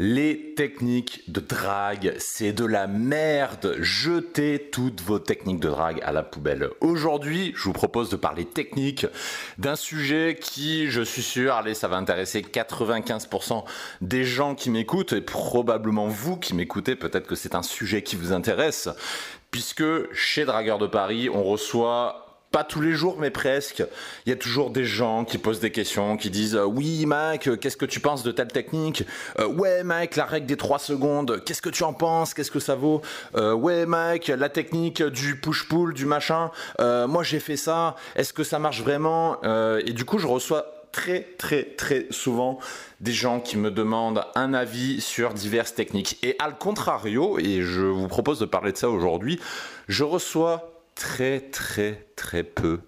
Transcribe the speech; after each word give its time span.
Les 0.00 0.54
techniques 0.54 1.24
de 1.26 1.40
drague, 1.40 2.14
c'est 2.18 2.52
de 2.52 2.64
la 2.64 2.86
merde. 2.86 3.74
Jetez 3.80 4.68
toutes 4.70 5.00
vos 5.00 5.18
techniques 5.18 5.58
de 5.58 5.68
drague 5.68 6.00
à 6.04 6.12
la 6.12 6.22
poubelle. 6.22 6.70
Aujourd'hui, 6.80 7.52
je 7.56 7.64
vous 7.64 7.72
propose 7.72 8.08
de 8.08 8.14
parler 8.14 8.44
technique 8.44 9.06
d'un 9.58 9.74
sujet 9.74 10.38
qui, 10.40 10.88
je 10.88 11.02
suis 11.02 11.24
sûr, 11.24 11.52
allez, 11.52 11.74
ça 11.74 11.88
va 11.88 11.96
intéresser 11.96 12.42
95% 12.42 13.64
des 14.00 14.22
gens 14.22 14.54
qui 14.54 14.70
m'écoutent 14.70 15.14
et 15.14 15.20
probablement 15.20 16.06
vous 16.06 16.36
qui 16.36 16.54
m'écoutez, 16.54 16.94
peut-être 16.94 17.26
que 17.26 17.34
c'est 17.34 17.56
un 17.56 17.64
sujet 17.64 18.02
qui 18.02 18.14
vous 18.14 18.32
intéresse 18.32 18.88
puisque 19.50 20.12
chez 20.12 20.44
Dragueur 20.44 20.78
de 20.78 20.86
Paris, 20.86 21.28
on 21.28 21.42
reçoit 21.42 22.27
pas 22.50 22.64
tous 22.64 22.80
les 22.80 22.92
jours, 22.92 23.16
mais 23.18 23.30
presque. 23.30 23.84
Il 24.24 24.30
y 24.30 24.32
a 24.32 24.36
toujours 24.36 24.70
des 24.70 24.84
gens 24.84 25.24
qui 25.24 25.38
posent 25.38 25.60
des 25.60 25.70
questions, 25.70 26.16
qui 26.16 26.30
disent 26.30 26.56
euh, 26.56 26.64
Oui, 26.64 27.04
Mike, 27.06 27.48
euh, 27.48 27.56
qu'est-ce 27.56 27.76
que 27.76 27.84
tu 27.84 28.00
penses 28.00 28.22
de 28.22 28.32
telle 28.32 28.48
technique? 28.48 29.04
Euh, 29.38 29.46
Ouais, 29.46 29.82
Mike, 29.84 30.16
la 30.16 30.24
règle 30.24 30.46
des 30.46 30.56
3 30.56 30.78
secondes, 30.78 31.42
qu'est-ce 31.44 31.62
que 31.62 31.68
tu 31.68 31.82
en 31.82 31.92
penses? 31.92 32.32
Qu'est-ce 32.32 32.50
que 32.50 32.60
ça 32.60 32.74
vaut? 32.74 33.02
Ouais, 33.34 33.86
Mike, 33.86 34.28
la 34.28 34.48
technique 34.48 35.02
du 35.02 35.40
push-pull, 35.40 35.94
du 35.94 36.06
machin, 36.06 36.50
moi 36.78 37.22
j'ai 37.22 37.40
fait 37.40 37.56
ça, 37.56 37.96
est-ce 38.14 38.32
que 38.32 38.44
ça 38.44 38.58
marche 38.58 38.82
vraiment? 38.82 39.40
Et 39.84 39.92
du 39.92 40.04
coup, 40.04 40.18
je 40.18 40.26
reçois 40.26 40.66
très, 40.92 41.22
très, 41.38 41.64
très 41.64 42.06
souvent 42.10 42.58
des 43.00 43.12
gens 43.12 43.40
qui 43.40 43.56
me 43.56 43.70
demandent 43.70 44.24
un 44.34 44.54
avis 44.54 45.00
sur 45.00 45.34
diverses 45.34 45.74
techniques. 45.74 46.18
Et 46.22 46.36
al 46.38 46.56
contrario, 46.58 47.38
et 47.38 47.62
je 47.62 47.82
vous 47.82 48.08
propose 48.08 48.38
de 48.38 48.46
parler 48.46 48.72
de 48.72 48.76
ça 48.76 48.90
aujourd'hui, 48.90 49.40
je 49.88 50.04
reçois 50.04 50.77
très 50.98 51.40
très 51.40 52.08
très 52.16 52.42
peu 52.42 52.80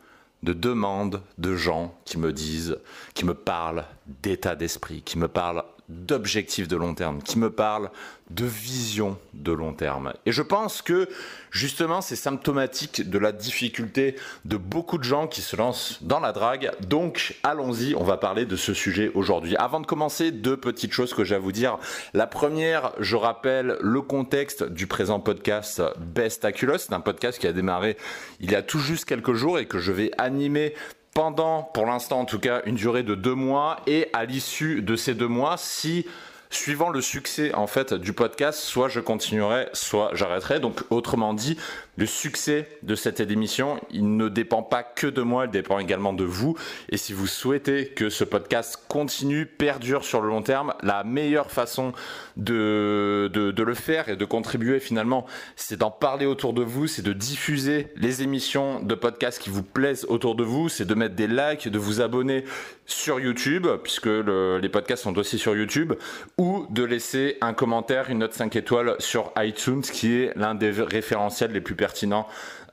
de 0.43 0.53
demandes 0.53 1.23
de 1.39 1.55
gens 1.55 1.95
qui 2.05 2.19
me 2.19 2.33
disent, 2.33 2.79
qui 3.15 3.25
me 3.25 3.35
parlent 3.35 3.85
d'état 4.07 4.57
d'esprit, 4.57 5.03
qui 5.03 5.17
me 5.17 5.29
parlent 5.29 5.63
d'objectifs 5.91 6.69
de 6.69 6.77
long 6.77 6.95
terme, 6.95 7.23
qui 7.23 7.39
me 7.39 7.51
parle 7.51 7.91
de 8.31 8.45
vision 8.45 9.19
de 9.35 9.53
long 9.53 9.73
terme. 9.73 10.13
Et 10.25 10.33
je 10.33 10.43
pense 10.43 10.83
que 10.83 11.09
justement 11.51 12.01
c'est 12.01 12.17
symptomatique 12.17 13.11
de 13.11 13.19
la 13.19 13.33
difficulté 13.33 14.15
de 14.45 14.57
beaucoup 14.57 14.99
de 14.99 15.05
gens 15.05 15.27
qui 15.27 15.41
se 15.41 15.57
lancent 15.57 15.99
dans 16.03 16.21
la 16.21 16.33
drague. 16.33 16.71
Donc 16.87 17.37
allons-y, 17.43 17.95
on 17.97 18.05
va 18.05 18.17
parler 18.17 18.47
de 18.47 18.55
ce 18.55 18.73
sujet 18.73 19.11
aujourd'hui. 19.15 19.57
Avant 19.57 19.81
de 19.81 19.87
commencer, 19.87 20.31
deux 20.31 20.57
petites 20.57 20.93
choses 20.93 21.13
que 21.13 21.25
j'ai 21.25 21.35
à 21.35 21.41
vous 21.41 21.53
dire. 21.53 21.79
La 22.15 22.29
première, 22.29 22.93
je 23.01 23.17
rappelle 23.17 23.77
le 23.81 24.01
contexte 24.01 24.63
du 24.63 24.87
présent 24.87 25.19
podcast 25.19 25.83
Bestaculous. 25.99 26.79
C'est 26.79 26.93
un 26.93 27.01
podcast 27.01 27.39
qui 27.39 27.49
a 27.49 27.53
démarré 27.53 27.97
il 28.39 28.53
y 28.53 28.55
a 28.55 28.63
tout 28.63 28.79
juste 28.79 29.07
quelques 29.07 29.35
jours 29.35 29.59
et 29.59 29.67
que 29.67 29.81
je 29.81 29.91
vais 29.91 30.13
animer 30.19 30.75
pendant, 31.15 31.63
pour 31.63 31.87
l'instant 31.87 32.21
en 32.21 32.25
tout 32.25 32.39
cas, 32.39 32.63
une 32.67 32.77
durée 32.77 33.03
de 33.03 33.15
deux 33.15 33.35
mois 33.35 33.79
et 33.87 34.09
à 34.13 34.25
l'issue 34.25 34.83
de 34.83 34.97
ces 34.97 35.15
deux 35.15 35.29
mois, 35.29 35.57
si 35.57 36.07
suivant 36.51 36.91
le 36.91 37.01
succès 37.01 37.55
en 37.55 37.67
fait 37.67 37.95
du 37.95 38.13
podcast, 38.13 38.61
soit 38.61 38.89
je 38.89 39.01
continuerai, 39.01 39.69
soit 39.73 40.11
j'arrêterai. 40.15 40.61
Donc 40.61 40.83
autrement 40.91 41.33
dit, 41.33 41.57
le 42.01 42.07
succès 42.07 42.67
de 42.83 42.95
cette 42.95 43.21
émission, 43.21 43.79
il 43.91 44.17
ne 44.17 44.31
dépend 44.31 44.63
pas 44.63 44.83
que 44.83 45.07
de 45.07 45.21
moi, 45.21 45.45
il 45.45 45.51
dépend 45.51 45.79
également 45.79 46.15
de 46.15 46.25
vous. 46.25 46.57
Et 46.89 46.97
si 46.97 47.13
vous 47.13 47.27
souhaitez 47.27 47.89
que 47.89 48.09
ce 48.09 48.25
podcast 48.25 48.83
continue, 48.89 49.45
perdure 49.45 50.03
sur 50.03 50.23
le 50.23 50.29
long 50.29 50.41
terme, 50.41 50.73
la 50.83 51.05
meilleure 51.05 51.51
façon 51.51 51.93
de, 52.39 53.31
de, 53.35 53.63
le 53.63 53.75
faire 53.75 54.09
et 54.09 54.17
de 54.17 54.25
contribuer 54.25 54.81
finalement, 54.81 55.27
c'est 55.57 55.77
d'en 55.77 55.91
parler 55.91 56.25
autour 56.25 56.55
de 56.55 56.63
vous, 56.63 56.87
c'est 56.87 57.03
de 57.03 57.13
diffuser 57.13 57.89
les 57.97 58.23
émissions 58.23 58.81
de 58.81 58.95
podcast 58.95 59.39
qui 59.39 59.51
vous 59.51 59.63
plaisent 59.63 60.07
autour 60.09 60.37
de 60.37 60.43
vous, 60.43 60.71
c'est 60.71 60.87
de 60.87 60.95
mettre 60.95 61.15
des 61.15 61.27
likes, 61.27 61.69
de 61.69 61.79
vous 61.79 62.01
abonner 62.01 62.45
sur 62.87 63.21
YouTube, 63.21 63.67
puisque 63.83 64.07
les 64.07 64.69
podcasts 64.71 65.03
sont 65.03 65.19
aussi 65.19 65.39
sur 65.39 65.55
YouTube, 65.55 65.93
ou 66.39 66.67
de 66.71 66.83
laisser 66.83 67.37
un 67.43 67.53
commentaire, 67.53 68.09
une 68.09 68.21
note 68.21 68.33
5 68.33 68.57
étoiles 68.57 68.97
sur 68.99 69.33
iTunes, 69.37 69.83
qui 69.83 70.15
est 70.15 70.33
l'un 70.35 70.55
des 70.55 70.71
référentiels 70.71 71.53
les 71.53 71.61
plus 71.61 71.75
pertinents 71.75 71.90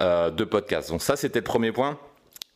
euh, 0.01 0.29
de 0.29 0.43
podcast. 0.43 0.89
Donc 0.89 1.01
ça, 1.01 1.15
c'était 1.15 1.39
le 1.39 1.45
premier 1.45 1.71
point. 1.71 1.97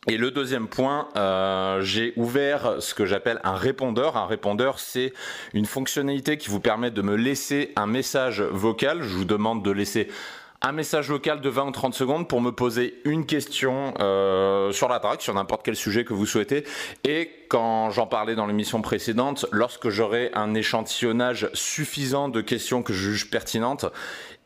Et 0.08 0.16
le 0.16 0.32
deuxième 0.32 0.66
point, 0.66 1.08
euh, 1.16 1.80
j'ai 1.80 2.12
ouvert 2.16 2.76
ce 2.80 2.92
que 2.92 3.06
j'appelle 3.06 3.38
un 3.44 3.54
répondeur. 3.54 4.16
Un 4.16 4.26
répondeur, 4.26 4.80
c'est 4.80 5.12
une 5.54 5.66
fonctionnalité 5.66 6.38
qui 6.38 6.48
vous 6.48 6.58
permet 6.58 6.90
de 6.90 7.02
me 7.02 7.14
laisser 7.14 7.72
un 7.76 7.86
message 7.86 8.42
vocal. 8.42 9.02
Je 9.02 9.14
vous 9.14 9.24
demande 9.24 9.64
de 9.64 9.70
laisser 9.70 10.08
un 10.62 10.72
message 10.72 11.08
vocal 11.08 11.40
de 11.40 11.48
20 11.48 11.66
ou 11.66 11.70
30 11.72 11.94
secondes 11.94 12.28
pour 12.28 12.40
me 12.40 12.52
poser 12.52 13.00
une 13.04 13.26
question 13.26 13.94
euh, 13.98 14.70
sur 14.72 14.88
la 14.88 15.00
track, 15.00 15.20
sur 15.20 15.34
n'importe 15.34 15.62
quel 15.64 15.74
sujet 15.74 16.04
que 16.04 16.14
vous 16.14 16.26
souhaitez. 16.26 16.64
Et 17.04 17.30
quand 17.48 17.90
j'en 17.90 18.06
parlais 18.06 18.36
dans 18.36 18.46
l'émission 18.46 18.80
précédente, 18.80 19.46
lorsque 19.50 19.88
j'aurai 19.88 20.30
un 20.34 20.54
échantillonnage 20.54 21.50
suffisant 21.52 22.28
de 22.28 22.40
questions 22.40 22.82
que 22.82 22.92
je 22.92 23.10
juge 23.10 23.30
pertinentes, 23.30 23.86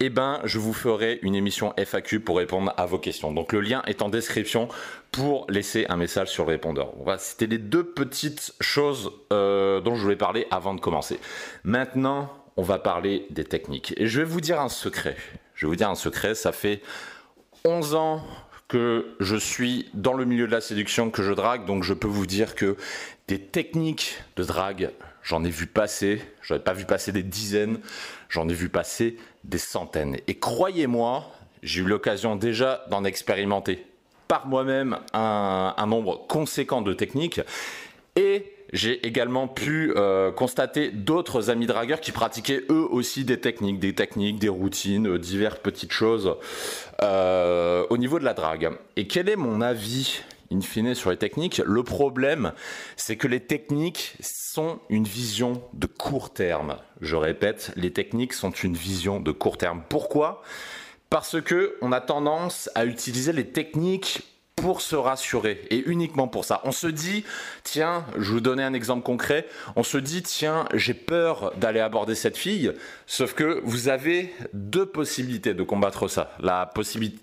eh 0.00 0.08
ben, 0.08 0.40
je 0.44 0.58
vous 0.58 0.72
ferai 0.72 1.18
une 1.22 1.34
émission 1.34 1.74
FAQ 1.76 2.20
pour 2.20 2.38
répondre 2.38 2.72
à 2.76 2.86
vos 2.86 2.98
questions. 2.98 3.32
Donc 3.32 3.52
le 3.52 3.60
lien 3.60 3.82
est 3.86 4.00
en 4.00 4.08
description 4.08 4.68
pour 5.12 5.46
laisser 5.50 5.86
un 5.88 5.96
message 5.96 6.30
sur 6.30 6.44
le 6.44 6.52
répondeur. 6.52 6.92
Voilà, 7.02 7.18
c'était 7.18 7.46
les 7.46 7.58
deux 7.58 7.84
petites 7.84 8.54
choses 8.60 9.12
euh, 9.32 9.80
dont 9.82 9.94
je 9.94 10.02
voulais 10.02 10.16
parler 10.16 10.46
avant 10.50 10.74
de 10.74 10.80
commencer. 10.80 11.20
Maintenant, 11.64 12.30
on 12.56 12.62
va 12.62 12.78
parler 12.78 13.26
des 13.30 13.44
techniques. 13.44 13.92
Et 13.98 14.06
je 14.06 14.20
vais 14.20 14.26
vous 14.26 14.40
dire 14.40 14.60
un 14.60 14.70
secret. 14.70 15.16
Je 15.56 15.64
vais 15.64 15.70
vous 15.70 15.76
dire 15.76 15.88
un 15.88 15.94
secret, 15.94 16.34
ça 16.34 16.52
fait 16.52 16.82
11 17.64 17.94
ans 17.94 18.22
que 18.68 19.16
je 19.20 19.36
suis 19.36 19.88
dans 19.94 20.12
le 20.12 20.26
milieu 20.26 20.46
de 20.46 20.52
la 20.52 20.60
séduction, 20.60 21.10
que 21.10 21.22
je 21.22 21.32
drague, 21.32 21.64
donc 21.64 21.82
je 21.82 21.94
peux 21.94 22.08
vous 22.08 22.26
dire 22.26 22.54
que 22.54 22.76
des 23.26 23.40
techniques 23.40 24.22
de 24.36 24.44
drague, 24.44 24.90
j'en 25.22 25.44
ai 25.44 25.48
vu 25.48 25.66
passer, 25.66 26.20
j'en 26.42 26.56
ai 26.56 26.60
pas 26.60 26.74
vu 26.74 26.84
passer 26.84 27.10
des 27.10 27.22
dizaines, 27.22 27.80
j'en 28.28 28.48
ai 28.50 28.54
vu 28.54 28.68
passer 28.68 29.16
des 29.44 29.58
centaines. 29.58 30.18
Et 30.26 30.38
croyez-moi, 30.38 31.24
j'ai 31.62 31.80
eu 31.80 31.86
l'occasion 31.86 32.36
déjà 32.36 32.84
d'en 32.90 33.04
expérimenter 33.04 33.86
par 34.28 34.46
moi-même 34.46 34.98
un, 35.14 35.74
un 35.74 35.86
nombre 35.86 36.26
conséquent 36.26 36.82
de 36.82 36.92
techniques. 36.92 37.40
Et 38.14 38.55
j'ai 38.72 39.06
également 39.06 39.48
pu 39.48 39.92
euh, 39.96 40.32
constater 40.32 40.90
d'autres 40.90 41.50
amis 41.50 41.66
dragueurs 41.66 42.00
qui 42.00 42.12
pratiquaient 42.12 42.62
eux 42.70 42.86
aussi 42.90 43.24
des 43.24 43.40
techniques, 43.40 43.78
des 43.78 43.94
techniques, 43.94 44.38
des 44.38 44.48
routines, 44.48 45.06
euh, 45.06 45.18
diverses 45.18 45.58
petites 45.62 45.92
choses 45.92 46.34
euh, 47.02 47.86
au 47.90 47.96
niveau 47.96 48.18
de 48.18 48.24
la 48.24 48.34
drague. 48.34 48.70
Et 48.96 49.06
quel 49.06 49.28
est 49.28 49.36
mon 49.36 49.60
avis 49.60 50.20
in 50.52 50.60
fine 50.60 50.94
sur 50.94 51.10
les 51.10 51.16
techniques? 51.16 51.62
Le 51.64 51.82
problème, 51.82 52.52
c'est 52.96 53.16
que 53.16 53.28
les 53.28 53.40
techniques 53.40 54.16
sont 54.20 54.80
une 54.88 55.04
vision 55.04 55.62
de 55.72 55.86
court 55.86 56.32
terme. 56.32 56.76
Je 57.00 57.16
répète, 57.16 57.72
les 57.76 57.92
techniques 57.92 58.32
sont 58.32 58.50
une 58.50 58.74
vision 58.74 59.20
de 59.20 59.32
court 59.32 59.58
terme. 59.58 59.82
Pourquoi? 59.88 60.42
Parce 61.08 61.40
que 61.40 61.76
on 61.82 61.92
a 61.92 62.00
tendance 62.00 62.68
à 62.74 62.84
utiliser 62.84 63.32
les 63.32 63.46
techniques 63.46 64.22
se 64.74 64.96
rassurer 64.96 65.62
et 65.70 65.78
uniquement 65.86 66.28
pour 66.28 66.44
ça. 66.44 66.60
On 66.64 66.72
se 66.72 66.86
dit, 66.86 67.24
tiens, 67.62 68.04
je 68.18 68.32
vous 68.32 68.40
donner 68.40 68.62
un 68.62 68.74
exemple 68.74 69.02
concret, 69.02 69.46
on 69.76 69.82
se 69.82 69.98
dit, 69.98 70.22
tiens, 70.22 70.66
j'ai 70.74 70.94
peur 70.94 71.52
d'aller 71.56 71.80
aborder 71.80 72.14
cette 72.14 72.36
fille, 72.36 72.72
sauf 73.06 73.34
que 73.34 73.60
vous 73.64 73.88
avez 73.88 74.32
deux 74.52 74.86
possibilités 74.86 75.54
de 75.54 75.62
combattre 75.62 76.08
ça. 76.08 76.32
La 76.40 76.66
possibilité, 76.66 77.22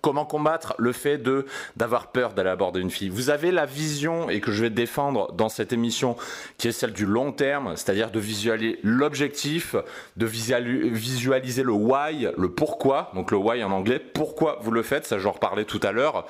comment 0.00 0.24
combattre 0.24 0.74
le 0.78 0.92
fait 0.92 1.18
de 1.18 1.46
d'avoir 1.76 2.08
peur 2.08 2.32
d'aller 2.32 2.50
aborder 2.50 2.80
une 2.80 2.90
fille. 2.90 3.08
Vous 3.08 3.30
avez 3.30 3.50
la 3.50 3.66
vision 3.66 4.30
et 4.30 4.40
que 4.40 4.52
je 4.52 4.62
vais 4.62 4.70
défendre 4.70 5.32
dans 5.32 5.48
cette 5.48 5.72
émission 5.72 6.16
qui 6.56 6.68
est 6.68 6.72
celle 6.72 6.92
du 6.92 7.06
long 7.06 7.32
terme, 7.32 7.76
c'est-à-dire 7.76 8.10
de 8.10 8.20
visualiser 8.20 8.78
l'objectif, 8.82 9.76
de 10.16 10.26
visualiser 10.26 11.62
le 11.62 11.72
why, 11.72 12.28
le 12.36 12.48
pourquoi, 12.50 13.10
donc 13.14 13.30
le 13.30 13.36
why 13.36 13.62
en 13.62 13.70
anglais, 13.70 13.98
pourquoi 13.98 14.58
vous 14.62 14.70
le 14.70 14.82
faites, 14.82 15.06
ça 15.06 15.18
je 15.18 15.22
vais 15.22 15.28
en 15.28 15.32
reparler 15.32 15.64
tout 15.64 15.80
à 15.82 15.92
l'heure 15.92 16.26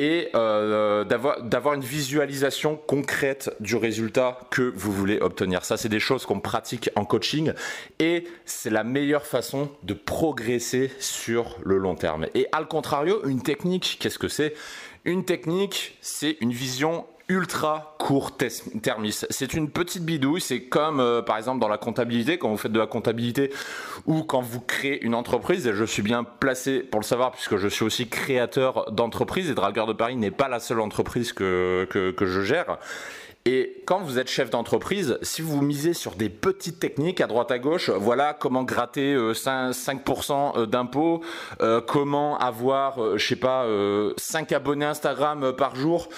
et 0.00 0.30
euh, 0.34 1.04
d'avoir 1.04 1.74
une 1.74 1.82
visualisation 1.82 2.76
concrète 2.76 3.54
du 3.60 3.76
résultat 3.76 4.40
que 4.50 4.72
vous 4.74 4.92
voulez 4.92 5.18
obtenir. 5.20 5.62
Ça, 5.62 5.76
c'est 5.76 5.90
des 5.90 6.00
choses 6.00 6.24
qu'on 6.24 6.40
pratique 6.40 6.88
en 6.96 7.04
coaching 7.04 7.52
et 7.98 8.24
c'est 8.46 8.70
la 8.70 8.82
meilleure 8.82 9.26
façon 9.26 9.68
de 9.82 9.92
progresser 9.92 10.90
sur 11.00 11.58
le 11.62 11.76
long 11.76 11.96
terme. 11.96 12.26
Et 12.34 12.46
al 12.52 12.66
contrario, 12.66 13.20
une 13.26 13.42
technique, 13.42 13.98
qu'est-ce 14.00 14.18
que 14.18 14.28
c'est? 14.28 14.54
Une 15.04 15.26
technique, 15.26 15.98
c'est 16.00 16.38
une 16.40 16.52
vision 16.52 17.04
ultra 17.30 17.94
court 17.98 18.36
termis. 18.36 19.12
C'est 19.30 19.54
une 19.54 19.70
petite 19.70 20.04
bidouille, 20.04 20.40
c'est 20.40 20.64
comme 20.64 20.98
euh, 20.98 21.22
par 21.22 21.38
exemple 21.38 21.60
dans 21.60 21.68
la 21.68 21.78
comptabilité, 21.78 22.38
quand 22.38 22.48
vous 22.48 22.56
faites 22.56 22.72
de 22.72 22.78
la 22.80 22.88
comptabilité 22.88 23.52
ou 24.06 24.24
quand 24.24 24.40
vous 24.40 24.60
créez 24.60 25.02
une 25.04 25.14
entreprise, 25.14 25.66
et 25.68 25.72
je 25.72 25.84
suis 25.84 26.02
bien 26.02 26.24
placé 26.24 26.80
pour 26.80 27.00
le 27.00 27.04
savoir 27.04 27.30
puisque 27.30 27.56
je 27.56 27.68
suis 27.68 27.84
aussi 27.84 28.08
créateur 28.08 28.90
d'entreprise 28.90 29.48
et 29.48 29.54
Dragueur 29.54 29.86
de 29.86 29.92
Paris 29.92 30.16
n'est 30.16 30.32
pas 30.32 30.48
la 30.48 30.58
seule 30.58 30.80
entreprise 30.80 31.32
que 31.32 31.86
je 32.20 32.42
gère. 32.42 32.78
Et 33.46 33.82
quand 33.86 34.00
vous 34.00 34.18
êtes 34.18 34.28
chef 34.28 34.50
d'entreprise, 34.50 35.18
si 35.22 35.40
vous 35.40 35.62
misez 35.62 35.94
sur 35.94 36.14
des 36.14 36.28
petites 36.28 36.78
techniques 36.78 37.22
à 37.22 37.26
droite 37.26 37.50
à 37.50 37.58
gauche, 37.58 37.88
voilà 37.88 38.34
comment 38.34 38.64
gratter 38.64 39.16
5%, 39.16 40.58
euh, 40.58 40.60
euh, 40.60 40.66
d'impôts, 40.66 41.22
euh, 41.62 41.80
comment 41.80 42.36
avoir, 42.38 43.16
je 43.16 43.26
sais 43.26 43.36
pas, 43.36 43.66
5 44.18 44.52
abonnés 44.52 44.84
Instagram 44.84 45.52
par 45.56 45.74
jour, 45.74 46.08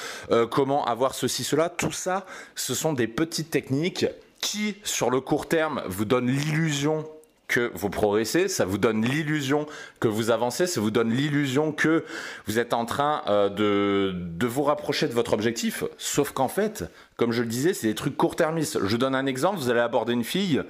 comment 0.50 0.84
avoir 0.84 1.14
ceci, 1.14 1.44
cela, 1.44 1.69
tout 1.69 1.92
ça, 1.92 2.26
ce 2.56 2.74
sont 2.74 2.92
des 2.92 3.06
petites 3.06 3.50
techniques 3.50 4.06
qui, 4.40 4.76
sur 4.82 5.08
le 5.08 5.20
court 5.20 5.46
terme, 5.46 5.82
vous 5.86 6.04
donnent 6.04 6.30
l'illusion 6.30 7.04
que 7.52 7.70
vous 7.75 7.90
progressez, 7.90 8.49
ça 8.49 8.64
vous 8.64 8.78
donne 8.78 9.04
l'illusion 9.04 9.66
que 10.00 10.08
vous 10.08 10.31
avancez, 10.31 10.66
ça 10.66 10.81
vous 10.81 10.90
donne 10.90 11.10
l'illusion 11.10 11.72
que 11.72 12.04
vous 12.46 12.58
êtes 12.58 12.72
en 12.72 12.87
train 12.87 13.22
euh, 13.28 13.49
de, 13.50 14.14
de 14.14 14.46
vous 14.46 14.62
rapprocher 14.62 15.06
de 15.06 15.12
votre 15.12 15.34
objectif. 15.34 15.84
Sauf 15.99 16.32
qu'en 16.32 16.49
fait, 16.49 16.84
comme 17.16 17.32
je 17.32 17.43
le 17.43 17.49
disais, 17.49 17.75
c'est 17.75 17.88
des 17.88 17.94
trucs 17.94 18.16
court-termistes. 18.16 18.78
Je 18.87 18.96
donne 18.96 19.14
un 19.14 19.26
exemple, 19.26 19.58
vous 19.58 19.70
allez 19.70 19.81
aborder 19.81 20.14
une 20.14 20.25
fille. 20.25 20.62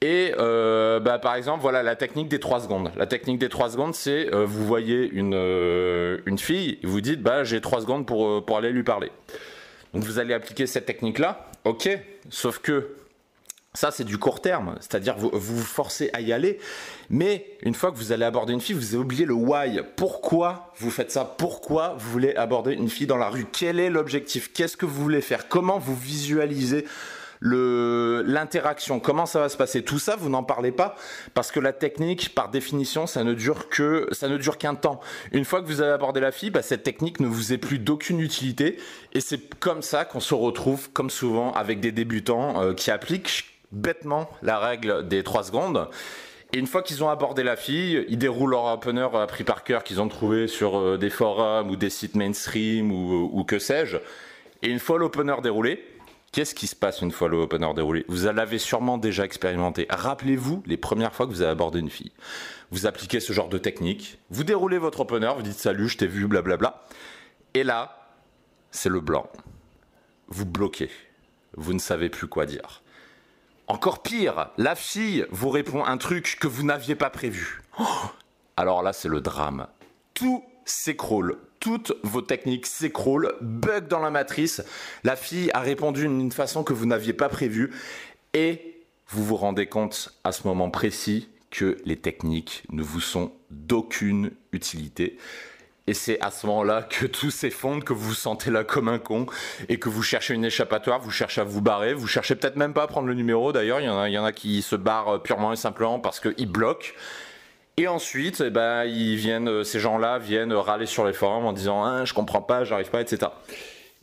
Et 0.00 0.34
euh, 0.38 1.00
bah, 1.00 1.18
par 1.18 1.34
exemple, 1.34 1.62
voilà 1.62 1.82
la 1.82 1.96
technique 1.96 2.28
des 2.28 2.38
3 2.38 2.60
secondes. 2.60 2.92
La 2.96 3.06
technique 3.06 3.38
des 3.38 3.48
3 3.48 3.70
secondes, 3.70 3.94
c'est 3.94 4.32
euh, 4.32 4.44
vous 4.44 4.64
voyez 4.64 5.10
une, 5.10 5.34
une 6.26 6.38
fille, 6.38 6.78
vous 6.84 7.00
dites 7.00 7.22
bah, 7.22 7.42
j'ai 7.42 7.60
3 7.60 7.80
secondes 7.80 8.06
pour, 8.06 8.44
pour 8.44 8.56
aller 8.56 8.70
lui 8.70 8.84
parler. 8.84 9.10
Donc 9.92 10.04
vous 10.04 10.18
allez 10.20 10.34
appliquer 10.34 10.66
cette 10.66 10.86
technique-là, 10.86 11.50
ok, 11.64 11.88
sauf 12.28 12.58
que 12.58 12.88
ça, 13.74 13.90
c'est 13.90 14.04
du 14.04 14.18
court 14.18 14.40
terme, 14.40 14.76
c'est-à-dire 14.80 15.16
vous, 15.16 15.30
vous 15.32 15.60
forcez 15.60 16.08
à 16.12 16.20
y 16.20 16.32
aller, 16.32 16.60
mais 17.10 17.44
une 17.62 17.74
fois 17.74 17.90
que 17.90 17.96
vous 17.96 18.12
allez 18.12 18.24
aborder 18.24 18.52
une 18.52 18.60
fille, 18.60 18.76
vous 18.76 18.94
avez 18.94 19.02
oublié 19.02 19.24
le 19.24 19.34
why. 19.34 19.80
Pourquoi 19.96 20.72
vous 20.78 20.90
faites 20.90 21.10
ça? 21.10 21.24
Pourquoi 21.24 21.96
vous 21.98 22.10
voulez 22.10 22.36
aborder 22.36 22.72
une 22.72 22.88
fille 22.88 23.08
dans 23.08 23.16
la 23.16 23.28
rue? 23.28 23.46
Quel 23.50 23.80
est 23.80 23.90
l'objectif? 23.90 24.52
Qu'est-ce 24.52 24.76
que 24.76 24.86
vous 24.86 25.02
voulez 25.02 25.20
faire? 25.20 25.48
Comment 25.48 25.78
vous 25.78 25.96
visualisez 25.96 26.86
l'interaction, 27.42 29.00
comment 29.00 29.26
ça 29.26 29.40
va 29.40 29.48
se 29.48 29.56
passer? 29.56 29.82
Tout 29.82 29.98
ça, 29.98 30.16
vous 30.16 30.30
n'en 30.30 30.44
parlez 30.44 30.72
pas 30.72 30.94
parce 31.34 31.50
que 31.50 31.60
la 31.60 31.72
technique, 31.72 32.34
par 32.34 32.50
définition, 32.50 33.06
ça 33.06 33.24
ne 33.24 33.34
dure 33.34 33.68
que 33.68 34.08
ça 34.12 34.28
ne 34.28 34.38
dure 34.38 34.56
qu'un 34.56 34.76
temps. 34.76 35.00
Une 35.32 35.44
fois 35.44 35.60
que 35.60 35.66
vous 35.66 35.82
avez 35.82 35.92
abordé 35.92 36.20
la 36.20 36.32
fille, 36.32 36.50
bah, 36.50 36.62
cette 36.62 36.84
technique 36.84 37.20
ne 37.20 37.26
vous 37.26 37.52
est 37.52 37.58
plus 37.58 37.78
d'aucune 37.78 38.20
utilité. 38.20 38.78
Et 39.12 39.20
c'est 39.20 39.58
comme 39.58 39.82
ça 39.82 40.04
qu'on 40.04 40.20
se 40.20 40.32
retrouve, 40.32 40.90
comme 40.92 41.10
souvent, 41.10 41.52
avec 41.52 41.80
des 41.80 41.92
débutants 41.92 42.62
euh, 42.62 42.72
qui 42.72 42.90
appliquent 42.90 43.53
bêtement 43.74 44.30
la 44.42 44.58
règle 44.58 45.06
des 45.06 45.22
3 45.22 45.44
secondes. 45.44 45.88
Et 46.54 46.58
une 46.58 46.68
fois 46.68 46.82
qu'ils 46.82 47.02
ont 47.02 47.08
abordé 47.08 47.42
la 47.42 47.56
fille, 47.56 48.04
ils 48.08 48.16
déroulent 48.16 48.52
leur 48.52 48.66
opener 48.66 49.08
appris 49.14 49.42
par 49.42 49.64
cœur 49.64 49.82
qu'ils 49.82 50.00
ont 50.00 50.06
trouvé 50.06 50.46
sur 50.46 50.78
euh, 50.78 50.96
des 50.96 51.10
forums 51.10 51.68
ou 51.68 51.74
des 51.74 51.90
sites 51.90 52.14
mainstream 52.14 52.92
ou, 52.92 53.44
que 53.44 53.58
sais-je. 53.58 53.96
Et 54.62 54.68
une 54.68 54.78
fois 54.78 54.98
l'opener 54.98 55.34
déroulé, 55.42 55.84
qu'est-ce 56.30 56.54
qui 56.54 56.68
se 56.68 56.76
passe 56.76 57.00
une 57.00 57.10
fois 57.10 57.28
l'opener 57.28 57.74
déroulé? 57.74 58.04
Vous 58.06 58.26
l'avez 58.26 58.58
sûrement 58.58 58.98
déjà 58.98 59.24
expérimenté. 59.24 59.88
Rappelez-vous 59.90 60.62
les 60.64 60.76
premières 60.76 61.12
fois 61.12 61.26
que 61.26 61.32
vous 61.32 61.42
avez 61.42 61.50
abordé 61.50 61.80
une 61.80 61.90
fille. 61.90 62.12
Vous 62.70 62.86
appliquez 62.86 63.18
ce 63.18 63.32
genre 63.32 63.48
de 63.48 63.58
technique, 63.58 64.18
vous 64.30 64.44
déroulez 64.44 64.78
votre 64.78 65.00
opener, 65.00 65.32
vous 65.34 65.42
dites 65.42 65.58
salut, 65.58 65.88
je 65.88 65.98
t'ai 65.98 66.06
vu, 66.06 66.28
blablabla. 66.28 66.84
Et 67.54 67.64
là, 67.64 68.10
c'est 68.70 68.88
le 68.88 69.00
blanc. 69.00 69.28
Vous 70.28 70.46
bloquez. 70.46 70.90
Vous 71.56 71.72
ne 71.72 71.80
savez 71.80 72.10
plus 72.10 72.28
quoi 72.28 72.46
dire. 72.46 72.83
Encore 73.66 74.02
pire, 74.02 74.50
la 74.58 74.74
fille 74.74 75.26
vous 75.30 75.48
répond 75.48 75.84
un 75.84 75.96
truc 75.96 76.36
que 76.38 76.46
vous 76.46 76.64
n'aviez 76.64 76.94
pas 76.94 77.10
prévu. 77.10 77.62
Alors 78.56 78.82
là, 78.82 78.92
c'est 78.92 79.08
le 79.08 79.20
drame. 79.20 79.66
Tout 80.12 80.44
s'écroule. 80.64 81.38
Toutes 81.60 81.92
vos 82.02 82.20
techniques 82.20 82.66
s'écroulent, 82.66 83.32
bug 83.40 83.88
dans 83.88 84.00
la 84.00 84.10
matrice. 84.10 84.62
La 85.02 85.16
fille 85.16 85.50
a 85.54 85.60
répondu 85.60 86.02
d'une 86.02 86.30
façon 86.30 86.62
que 86.62 86.74
vous 86.74 86.84
n'aviez 86.84 87.14
pas 87.14 87.30
prévue. 87.30 87.72
Et 88.34 88.84
vous 89.08 89.24
vous 89.24 89.36
rendez 89.36 89.66
compte 89.66 90.14
à 90.24 90.32
ce 90.32 90.46
moment 90.46 90.68
précis 90.68 91.28
que 91.50 91.78
les 91.86 91.96
techniques 91.96 92.64
ne 92.70 92.82
vous 92.82 93.00
sont 93.00 93.32
d'aucune 93.50 94.32
utilité. 94.52 95.16
Et 95.86 95.92
c'est 95.94 96.18
à 96.20 96.30
ce 96.30 96.46
moment-là 96.46 96.82
que 96.82 97.04
tout 97.06 97.30
s'effondre, 97.30 97.84
que 97.84 97.92
vous 97.92 98.08
vous 98.08 98.14
sentez 98.14 98.50
là 98.50 98.64
comme 98.64 98.88
un 98.88 98.98
con 98.98 99.26
et 99.68 99.78
que 99.78 99.90
vous 99.90 100.02
cherchez 100.02 100.32
une 100.32 100.44
échappatoire, 100.44 100.98
vous 101.00 101.10
cherchez 101.10 101.42
à 101.42 101.44
vous 101.44 101.60
barrer, 101.60 101.92
vous 101.92 102.06
cherchez 102.06 102.34
peut-être 102.34 102.56
même 102.56 102.72
pas 102.72 102.84
à 102.84 102.86
prendre 102.86 103.06
le 103.06 103.14
numéro 103.14 103.52
d'ailleurs. 103.52 103.80
Il 103.80 103.86
y 103.86 103.88
en 103.90 103.98
a, 103.98 104.08
il 104.08 104.12
y 104.12 104.18
en 104.18 104.24
a 104.24 104.32
qui 104.32 104.62
se 104.62 104.76
barrent 104.76 105.22
purement 105.22 105.52
et 105.52 105.56
simplement 105.56 106.00
parce 106.00 106.20
qu'ils 106.20 106.50
bloquent. 106.50 106.88
Et 107.76 107.88
ensuite, 107.88 108.40
eh 108.40 108.50
ben, 108.50 108.84
ils 108.84 109.16
viennent, 109.16 109.48
euh, 109.48 109.64
ces 109.64 109.80
gens-là 109.80 110.18
viennent 110.18 110.52
râler 110.52 110.86
sur 110.86 111.04
les 111.04 111.12
forums 111.12 111.44
en 111.44 111.52
disant 111.52 111.84
ah, 111.84 112.04
je 112.04 112.14
comprends 112.14 112.40
pas, 112.40 112.64
j'arrive 112.64 112.88
pas, 112.88 113.00
etc. 113.00 113.32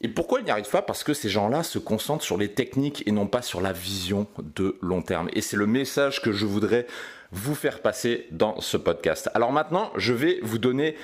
Et 0.02 0.08
pourquoi 0.08 0.40
ils 0.40 0.46
n'y 0.46 0.52
arrivent 0.52 0.70
pas? 0.70 0.82
Parce 0.82 1.04
que 1.04 1.14
ces 1.14 1.30
gens-là 1.30 1.64
se 1.64 1.80
concentrent 1.80 2.24
sur 2.24 2.38
les 2.38 2.50
techniques 2.50 3.04
et 3.08 3.12
non 3.12 3.28
pas 3.28 3.42
sur 3.42 3.62
la 3.62 3.72
vision 3.72 4.28
de 4.42 4.78
long 4.82 5.02
terme. 5.02 5.30
Et 5.34 5.42
c'est 5.42 5.58
le 5.58 5.68
message 5.68 6.22
que 6.22 6.32
je 6.32 6.46
voudrais 6.46 6.86
vous 7.32 7.56
faire 7.56 7.82
passer 7.82 8.28
dans 8.32 8.60
ce 8.60 8.78
podcast. 8.78 9.30
Alors 9.36 9.54
maintenant, 9.54 9.92
je 9.96 10.14
vais 10.14 10.40
vous 10.42 10.58
donner 10.58 10.98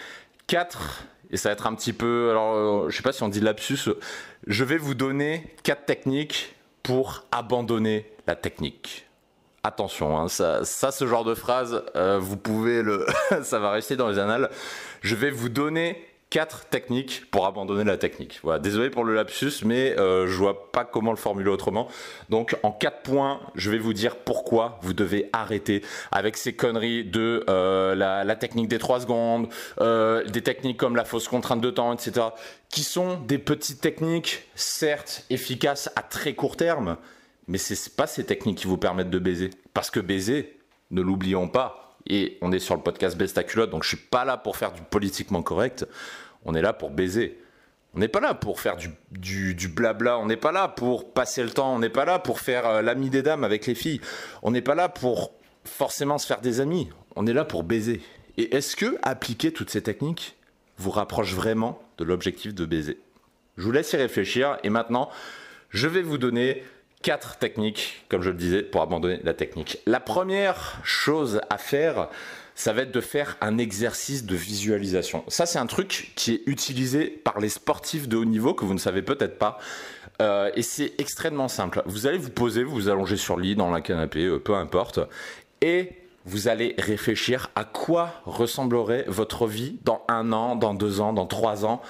4, 0.47 1.03
et 1.31 1.37
ça 1.37 1.49
va 1.49 1.53
être 1.53 1.67
un 1.67 1.75
petit 1.75 1.93
peu, 1.93 2.29
alors 2.31 2.55
euh, 2.55 2.89
je 2.89 2.97
sais 2.97 3.03
pas 3.03 3.11
si 3.11 3.23
on 3.23 3.29
dit 3.29 3.41
lapsus, 3.41 3.89
je 4.45 4.63
vais 4.63 4.77
vous 4.77 4.93
donner 4.93 5.53
4 5.63 5.85
techniques 5.85 6.55
pour 6.83 7.25
abandonner 7.31 8.09
la 8.27 8.35
technique. 8.35 9.05
Attention, 9.63 10.17
hein, 10.17 10.29
ça, 10.29 10.63
ça, 10.63 10.91
ce 10.91 11.05
genre 11.05 11.25
de 11.25 11.35
phrase, 11.35 11.83
euh, 11.95 12.17
vous 12.19 12.37
pouvez 12.37 12.81
le, 12.81 13.05
ça 13.43 13.59
va 13.59 13.71
rester 13.71 13.97
dans 13.97 14.07
les 14.07 14.19
annales. 14.19 14.49
Je 15.01 15.15
vais 15.15 15.31
vous 15.31 15.49
donner 15.49 16.01
quatre 16.29 16.65
techniques 16.65 17.23
pour 17.31 17.45
abandonner 17.45 17.85
la 17.85 17.97
technique. 17.97 18.41
Désolé 18.61 18.89
pour 18.89 19.05
le 19.05 19.15
lapsus, 19.15 19.63
mais 19.63 19.97
euh, 19.97 20.27
je 20.27 20.35
vois 20.35 20.71
pas 20.71 20.83
comment 20.83 21.11
le 21.11 21.17
formuler 21.17 21.49
autrement. 21.49 21.87
Donc 22.29 22.57
en 22.63 22.71
quatre 22.71 23.01
points, 23.01 23.39
je 23.55 23.71
vais 23.71 23.77
vous 23.77 23.93
dire 23.93 24.17
pourquoi 24.17 24.79
vous 24.81 24.93
devez 24.93 25.29
arrêter 25.31 25.83
avec 26.11 26.35
ces 26.35 26.53
conneries 26.53 27.05
de 27.05 27.45
euh, 27.49 27.95
la, 27.95 28.35
technique 28.35 28.67
des 28.67 28.77
trois 28.77 28.99
secondes, 28.99 29.47
euh, 29.79 30.23
des 30.25 30.41
techniques 30.41 30.77
comme 30.77 30.95
la 30.95 31.05
fausse 31.05 31.27
contrainte 31.27 31.61
de 31.61 31.71
temps, 31.71 31.93
etc., 31.93 32.27
qui 32.69 32.83
sont 32.83 33.17
des 33.21 33.37
petites 33.37 33.79
techniques, 33.79 34.43
certes 34.55 35.23
efficaces 35.29 35.89
à 35.95 36.01
très 36.01 36.33
court 36.33 36.57
terme, 36.57 36.97
mais 37.47 37.57
c'est 37.57 37.95
pas 37.95 38.07
ces 38.07 38.25
techniques 38.25 38.57
qui 38.59 38.67
vous 38.67 38.77
permettent 38.77 39.09
de 39.09 39.19
baiser. 39.19 39.49
Parce 39.73 39.89
que 39.89 40.01
baiser, 40.01 40.57
ne 40.91 41.01
l'oublions 41.01 41.47
pas, 41.47 41.86
et 42.09 42.37
on 42.41 42.51
est 42.51 42.59
sur 42.59 42.75
le 42.75 42.81
podcast 42.81 43.17
Besta 43.17 43.43
Culotte, 43.43 43.69
donc 43.69 43.83
je 43.83 43.89
suis 43.89 43.97
pas 43.97 44.25
là 44.25 44.37
pour 44.37 44.57
faire 44.57 44.71
du 44.71 44.81
politiquement 44.81 45.41
correct, 45.41 45.85
on 46.45 46.55
est 46.55 46.61
là 46.61 46.73
pour 46.73 46.89
baiser. 46.89 47.39
On 47.93 47.99
n'est 47.99 48.07
pas 48.07 48.19
là 48.19 48.33
pour 48.33 48.59
faire 48.59 48.75
du, 48.77 49.53
du, 49.55 49.67
blabla, 49.67 50.19
on 50.19 50.27
n'est 50.27 50.37
pas 50.37 50.51
là 50.51 50.67
pour 50.67 51.11
passer 51.13 51.41
le 51.41 51.49
temps, 51.49 51.73
on 51.73 51.79
n'est 51.79 51.89
pas 51.89 52.05
là 52.05 52.19
pour 52.19 52.39
faire 52.39 52.67
euh, 52.67 52.81
l'ami 52.81 53.09
des 53.09 53.23
dames 53.23 53.43
avec 53.43 53.65
les 53.65 53.75
filles, 53.75 54.01
on 54.43 54.51
n'est 54.51 54.61
pas 54.61 54.75
là 54.75 54.87
pour 54.87 55.31
forcément 55.63 56.17
se 56.17 56.27
faire 56.27 56.41
des 56.41 56.59
amis, 56.59 56.89
on 57.15 57.25
est 57.25 57.33
là 57.33 57.43
pour 57.43 57.63
baiser. 57.63 58.01
Et 58.37 58.55
est-ce 58.55 58.75
que 58.75 58.97
appliquer 59.01 59.51
toutes 59.51 59.71
ces 59.71 59.81
techniques 59.81 60.35
vous 60.77 60.91
rapproche 60.91 61.33
vraiment 61.33 61.81
de 61.97 62.03
l'objectif 62.03 62.53
de 62.53 62.65
baiser? 62.65 62.99
Je 63.57 63.63
vous 63.63 63.71
laisse 63.71 63.91
y 63.93 63.97
réfléchir. 63.97 64.57
Et 64.63 64.69
maintenant, 64.69 65.09
je 65.69 65.87
vais 65.87 66.03
vous 66.03 66.17
donner 66.17 66.63
quatre 67.01 67.37
techniques, 67.37 68.05
comme 68.09 68.21
je 68.21 68.29
le 68.29 68.35
disais, 68.35 68.63
pour 68.63 68.81
abandonner 68.81 69.19
la 69.23 69.33
technique. 69.33 69.79
La 69.85 69.99
première 69.99 70.79
chose 70.83 71.41
à 71.49 71.57
faire, 71.57 72.09
ça 72.55 72.73
va 72.73 72.81
être 72.81 72.91
de 72.91 73.01
faire 73.01 73.37
un 73.39 73.57
exercice 73.57 74.25
de 74.25 74.35
visualisation. 74.35 75.23
Ça, 75.27 75.45
c'est 75.45 75.59
un 75.59 75.67
truc 75.67 76.11
qui 76.15 76.33
est 76.33 76.41
utilisé 76.47 77.05
par 77.05 77.39
les 77.39 77.49
sportifs 77.49 78.07
de 78.07 78.17
haut 78.17 78.25
niveau 78.25 78.53
que 78.53 78.65
vous 78.65 78.73
ne 78.73 78.79
savez 78.79 79.03
peut-être 79.03 79.37
pas. 79.37 79.59
Euh, 80.21 80.49
et 80.55 80.63
c'est 80.63 80.93
extrêmement 80.97 81.47
simple. 81.47 81.83
Vous 81.85 82.07
allez 82.07 82.17
vous 82.17 82.31
poser, 82.31 82.63
vous 82.63 82.73
vous 82.73 82.89
allongez 82.89 83.17
sur 83.17 83.37
le 83.37 83.43
lit, 83.43 83.55
dans 83.55 83.69
la 83.69 83.81
canapé, 83.81 84.25
euh, 84.25 84.39
peu 84.39 84.55
importe, 84.55 84.99
et 85.61 85.91
vous 86.25 86.47
allez 86.47 86.73
réfléchir 86.77 87.51
à 87.55 87.63
quoi 87.63 88.21
ressemblerait 88.25 89.05
votre 89.07 89.45
vie 89.45 89.77
dans 89.85 90.03
un 90.09 90.33
an, 90.33 90.55
dans 90.55 90.73
deux 90.73 90.99
ans, 90.99 91.13
dans 91.13 91.27
trois 91.27 91.63
ans 91.65 91.81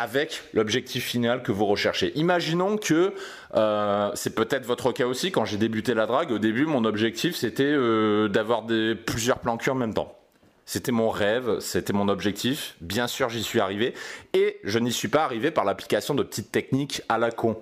avec 0.00 0.42
l'objectif 0.54 1.04
final 1.04 1.42
que 1.42 1.52
vous 1.52 1.66
recherchez. 1.66 2.12
Imaginons 2.16 2.76
que 2.76 3.12
euh, 3.54 4.10
c'est 4.14 4.34
peut-être 4.34 4.64
votre 4.64 4.92
cas 4.92 5.06
aussi. 5.06 5.30
Quand 5.30 5.44
j'ai 5.44 5.58
débuté 5.58 5.94
la 5.94 6.06
drague, 6.06 6.32
au 6.32 6.38
début, 6.38 6.64
mon 6.64 6.84
objectif 6.84 7.36
c'était 7.36 7.64
euh, 7.64 8.28
d'avoir 8.28 8.64
plusieurs 9.06 9.38
plans 9.38 9.58
en 9.68 9.74
même 9.74 9.94
temps. 9.94 10.16
C'était 10.64 10.92
mon 10.92 11.10
rêve, 11.10 11.58
c'était 11.58 11.92
mon 11.92 12.08
objectif. 12.08 12.76
Bien 12.80 13.08
sûr, 13.08 13.28
j'y 13.28 13.42
suis 13.42 13.60
arrivé. 13.60 13.92
Et 14.34 14.58
je 14.62 14.78
n'y 14.78 14.92
suis 14.92 15.08
pas 15.08 15.24
arrivé 15.24 15.50
par 15.50 15.64
l'application 15.64 16.14
de 16.14 16.22
petites 16.22 16.52
techniques 16.52 17.02
à 17.08 17.18
la 17.18 17.30
con. 17.30 17.58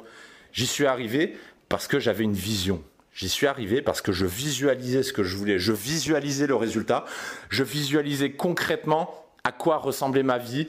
J'y 0.52 0.66
suis 0.66 0.86
arrivé 0.86 1.36
parce 1.68 1.88
que 1.88 1.98
j'avais 1.98 2.24
une 2.24 2.34
vision. 2.34 2.82
J'y 3.14 3.30
suis 3.30 3.46
arrivé 3.46 3.80
parce 3.80 4.02
que 4.02 4.12
je 4.12 4.26
visualisais 4.26 5.02
ce 5.02 5.12
que 5.12 5.24
je 5.24 5.36
voulais. 5.36 5.58
Je 5.58 5.72
visualisais 5.72 6.46
le 6.46 6.54
résultat. 6.54 7.04
Je 7.48 7.64
visualisais 7.64 8.32
concrètement 8.32 9.26
à 9.42 9.52
quoi 9.52 9.78
ressemblait 9.78 10.22
ma 10.22 10.38
vie 10.38 10.68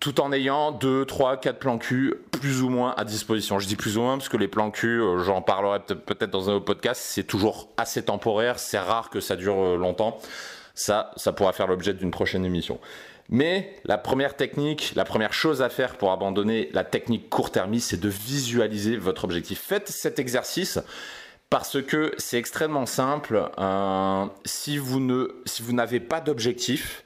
tout 0.00 0.20
en 0.20 0.32
ayant 0.32 0.72
2, 0.72 1.04
3, 1.04 1.38
4 1.38 1.58
plans 1.58 1.78
cul 1.78 2.14
plus 2.32 2.62
ou 2.62 2.68
moins 2.68 2.94
à 2.96 3.04
disposition. 3.04 3.58
Je 3.58 3.66
dis 3.66 3.76
plus 3.76 3.96
ou 3.96 4.02
moins 4.02 4.18
parce 4.18 4.28
que 4.28 4.36
les 4.36 4.48
plans 4.48 4.70
cul, 4.70 5.00
euh, 5.00 5.18
j'en 5.18 5.42
parlerai 5.42 5.80
peut-être 5.80 6.30
dans 6.30 6.50
un 6.50 6.54
autre 6.54 6.64
podcast, 6.64 7.00
c'est 7.04 7.24
toujours 7.24 7.68
assez 7.76 8.04
temporaire, 8.04 8.58
c'est 8.58 8.78
rare 8.78 9.10
que 9.10 9.20
ça 9.20 9.36
dure 9.36 9.58
euh, 9.58 9.76
longtemps. 9.76 10.18
Ça, 10.74 11.12
ça 11.16 11.32
pourra 11.32 11.52
faire 11.52 11.68
l'objet 11.68 11.94
d'une 11.94 12.10
prochaine 12.10 12.44
émission. 12.44 12.80
Mais 13.30 13.74
la 13.84 13.96
première 13.96 14.36
technique, 14.36 14.92
la 14.94 15.04
première 15.04 15.32
chose 15.32 15.62
à 15.62 15.68
faire 15.68 15.96
pour 15.96 16.12
abandonner 16.12 16.68
la 16.72 16.84
technique 16.84 17.30
court-termiste, 17.30 17.90
c'est 17.90 18.00
de 18.00 18.08
visualiser 18.08 18.96
votre 18.96 19.24
objectif. 19.24 19.60
Faites 19.60 19.88
cet 19.88 20.18
exercice 20.18 20.78
parce 21.48 21.80
que 21.80 22.12
c'est 22.18 22.36
extrêmement 22.36 22.86
simple. 22.86 23.48
Euh, 23.58 24.26
si 24.44 24.76
vous 24.76 25.28
si 25.46 25.62
vous 25.62 25.72
n'avez 25.72 26.00
pas 26.00 26.20
d'objectif, 26.20 27.04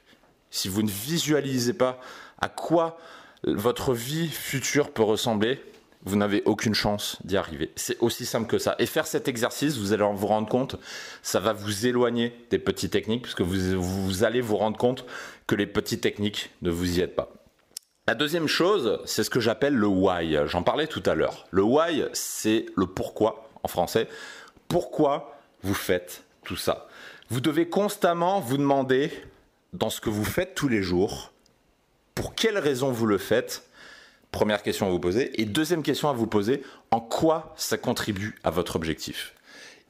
si 0.50 0.68
vous 0.68 0.82
ne 0.82 0.90
visualisez 0.90 1.74
pas 1.74 2.00
à 2.40 2.48
quoi 2.48 2.98
votre 3.44 3.94
vie 3.94 4.28
future 4.28 4.90
peut 4.90 5.02
ressembler, 5.02 5.60
vous 6.04 6.16
n'avez 6.16 6.42
aucune 6.44 6.74
chance 6.74 7.18
d'y 7.24 7.36
arriver. 7.36 7.70
C'est 7.76 7.98
aussi 8.00 8.24
simple 8.24 8.46
que 8.46 8.58
ça. 8.58 8.76
Et 8.78 8.86
faire 8.86 9.06
cet 9.06 9.28
exercice, 9.28 9.76
vous 9.76 9.92
allez 9.92 10.04
vous 10.14 10.26
rendre 10.26 10.48
compte, 10.48 10.76
ça 11.22 11.40
va 11.40 11.52
vous 11.52 11.86
éloigner 11.86 12.34
des 12.50 12.58
petites 12.58 12.92
techniques, 12.92 13.22
puisque 13.22 13.42
vous, 13.42 13.80
vous 13.80 14.24
allez 14.24 14.40
vous 14.40 14.56
rendre 14.56 14.76
compte 14.76 15.04
que 15.46 15.54
les 15.54 15.66
petites 15.66 16.00
techniques 16.00 16.50
ne 16.62 16.70
vous 16.70 16.98
y 16.98 17.00
aident 17.00 17.14
pas. 17.14 17.32
La 18.06 18.14
deuxième 18.14 18.46
chose, 18.46 19.00
c'est 19.04 19.22
ce 19.22 19.30
que 19.30 19.40
j'appelle 19.40 19.74
le 19.74 19.86
why. 19.86 20.38
J'en 20.46 20.62
parlais 20.62 20.86
tout 20.86 21.02
à 21.04 21.14
l'heure. 21.14 21.46
Le 21.50 21.62
why, 21.62 22.04
c'est 22.12 22.66
le 22.74 22.86
pourquoi 22.86 23.50
en 23.62 23.68
français. 23.68 24.08
Pourquoi 24.68 25.36
vous 25.62 25.74
faites 25.74 26.24
tout 26.44 26.56
ça? 26.56 26.88
Vous 27.28 27.40
devez 27.40 27.68
constamment 27.68 28.40
vous 28.40 28.56
demander, 28.56 29.12
dans 29.74 29.90
ce 29.90 30.00
que 30.00 30.08
vous 30.08 30.24
faites 30.24 30.54
tous 30.54 30.68
les 30.68 30.82
jours, 30.82 31.32
quelles 32.38 32.58
raisons 32.58 32.92
vous 32.92 33.06
le 33.06 33.18
faites? 33.18 33.64
Première 34.30 34.62
question 34.62 34.86
à 34.86 34.90
vous 34.90 35.00
poser. 35.00 35.40
Et 35.40 35.44
deuxième 35.44 35.82
question 35.82 36.08
à 36.08 36.12
vous 36.12 36.26
poser, 36.26 36.62
en 36.90 37.00
quoi 37.00 37.52
ça 37.56 37.76
contribue 37.76 38.38
à 38.44 38.50
votre 38.50 38.76
objectif? 38.76 39.34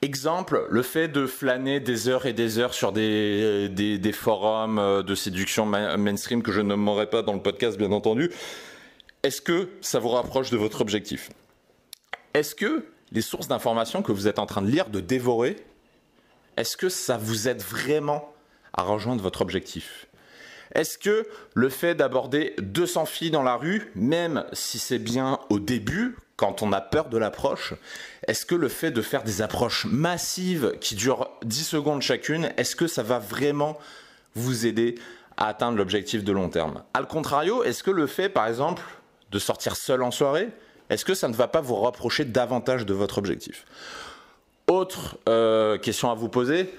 Exemple, 0.01 0.67
le 0.71 0.83
fait 0.83 1.09
de 1.09 1.27
flâner 1.27 1.81
des 1.81 2.09
heures 2.09 2.25
et 2.25 2.33
des 2.33 2.59
heures 2.59 2.73
sur 2.73 2.93
des, 2.93 4.13
forums 4.15 4.79
euh, 4.79 5.03
de 5.03 5.15
séduction 5.15 5.67
mainstream 5.67 6.43
que 6.43 6.53
je 6.53 6.61
ne 6.61 6.69
nommerai 6.69 7.11
pas 7.11 7.23
dans 7.23 7.35
le 7.35 7.43
podcast, 7.43 7.77
bien 7.77 7.93
entendu. 7.93 8.31
Est-ce 9.25 9.43
que 9.43 9.69
ça 9.81 9.99
vous 9.99 10.11
rapproche 10.11 10.51
de 10.51 10.57
votre 10.57 10.81
objectif? 10.81 11.31
Est-ce 12.33 12.55
que 12.55 12.87
les 13.11 13.23
sources 13.23 13.49
d'informations 13.49 14.03
que 14.03 14.13
vous 14.13 14.29
êtes 14.29 14.39
en 14.39 14.47
train 14.47 14.63
de 14.63 14.71
lire, 14.71 14.89
de 14.89 15.01
dévorer, 15.01 15.57
est-ce 16.57 16.77
que 16.77 16.89
ça 16.89 17.19
vous 17.19 17.49
aide 17.49 17.61
vraiment 17.61 18.33
à 18.73 18.83
rejoindre 18.83 19.23
votre 19.23 19.43
objectif? 19.43 20.08
Est-ce 20.75 20.99
que 20.99 21.27
le 21.55 21.69
fait 21.69 21.95
d'aborder 21.95 22.55
200 22.59 23.07
filles 23.07 23.31
dans 23.31 23.43
la 23.43 23.57
rue, 23.57 23.91
même 23.95 24.45
si 24.53 24.79
c'est 24.79 24.99
bien 24.99 25.39
au 25.51 25.59
début, 25.59 26.17
quand 26.37 26.63
on 26.63 26.73
a 26.73 26.81
peur 26.81 27.09
de 27.09 27.19
l'approche, 27.19 27.75
est-ce 28.27 28.47
que 28.47 28.55
le 28.55 28.69
fait 28.69 28.93
de 28.93 29.03
faire 29.03 29.25
des 29.25 29.43
approches 29.43 29.87
massives 29.87 30.75
qui 30.81 30.95
durent 30.95 31.29
10 31.45 31.65
secondes 31.65 32.03
chacune, 32.03 32.53
est-ce 32.57 32.77
que 32.77 32.87
ça 32.87 33.03
va 33.03 33.19
vraiment 33.19 33.77
vous 34.35 34.65
aider 34.65 34.95
à 35.37 35.49
atteindre 35.49 35.77
l'objectif 35.77 36.23
de 36.23 36.33
long 36.33 36.49
terme? 36.49 36.85
Al 36.95 37.09
contrario, 37.09 37.65
est-ce 37.65 37.83
que 37.83 37.91
le 37.91 38.07
fait, 38.07 38.29
par 38.29 38.47
exemple, 38.47 38.83
de 39.33 39.39
sortir 39.39 39.75
seul 39.75 40.03
en 40.03 40.13
soirée, 40.13 40.49
est-ce 40.91 41.05
que 41.05 41.15
ça 41.15 41.29
ne 41.29 41.35
va 41.35 41.49
pas 41.49 41.61
vous 41.61 41.75
rapprocher 41.75 42.25
davantage 42.25 42.87
de 42.87 42.95
votre 42.95 43.19
objectif? 43.19 43.67
Autre 44.69 45.19
euh, 45.29 45.77
question 45.77 46.11
à 46.11 46.15
vous 46.15 46.29
poser, 46.29 46.73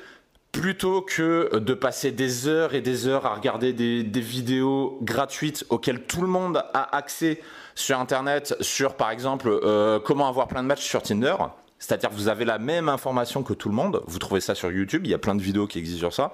plutôt 0.52 1.02
que 1.02 1.58
de 1.58 1.74
passer 1.74 2.12
des 2.12 2.48
heures 2.48 2.74
et 2.74 2.82
des 2.82 3.08
heures 3.08 3.26
à 3.26 3.36
regarder 3.36 3.74
des, 3.74 4.22
vidéos 4.22 4.98
gratuites 5.02 5.66
auxquelles 5.70 6.04
tout 6.04 6.22
le 6.22 6.28
monde 6.28 6.64
a 6.74 6.96
accès 6.96 7.42
sur 7.76 8.00
Internet, 8.00 8.56
sur 8.60 8.96
par 8.96 9.12
exemple 9.12 9.48
euh, 9.50 10.00
comment 10.00 10.28
avoir 10.28 10.48
plein 10.48 10.64
de 10.64 10.68
matchs 10.68 10.86
sur 10.86 11.02
Tinder, 11.02 11.36
c'est-à-dire 11.78 12.10
vous 12.10 12.28
avez 12.28 12.46
la 12.46 12.58
même 12.58 12.90
information 12.90 13.44
que 13.44 13.54
tout 13.54 13.70
le 13.70 13.76
monde, 13.76 14.02
vous 14.08 14.20
trouvez 14.20 14.42
ça 14.42 14.56
sur 14.56 14.72
YouTube, 14.72 15.04
il 15.06 15.12
y 15.12 15.14
a 15.14 15.20
plein 15.20 15.36
de 15.36 15.42
vidéos 15.42 15.68
qui 15.68 15.80
existent 15.80 16.10
sur 16.10 16.14
ça, 16.14 16.34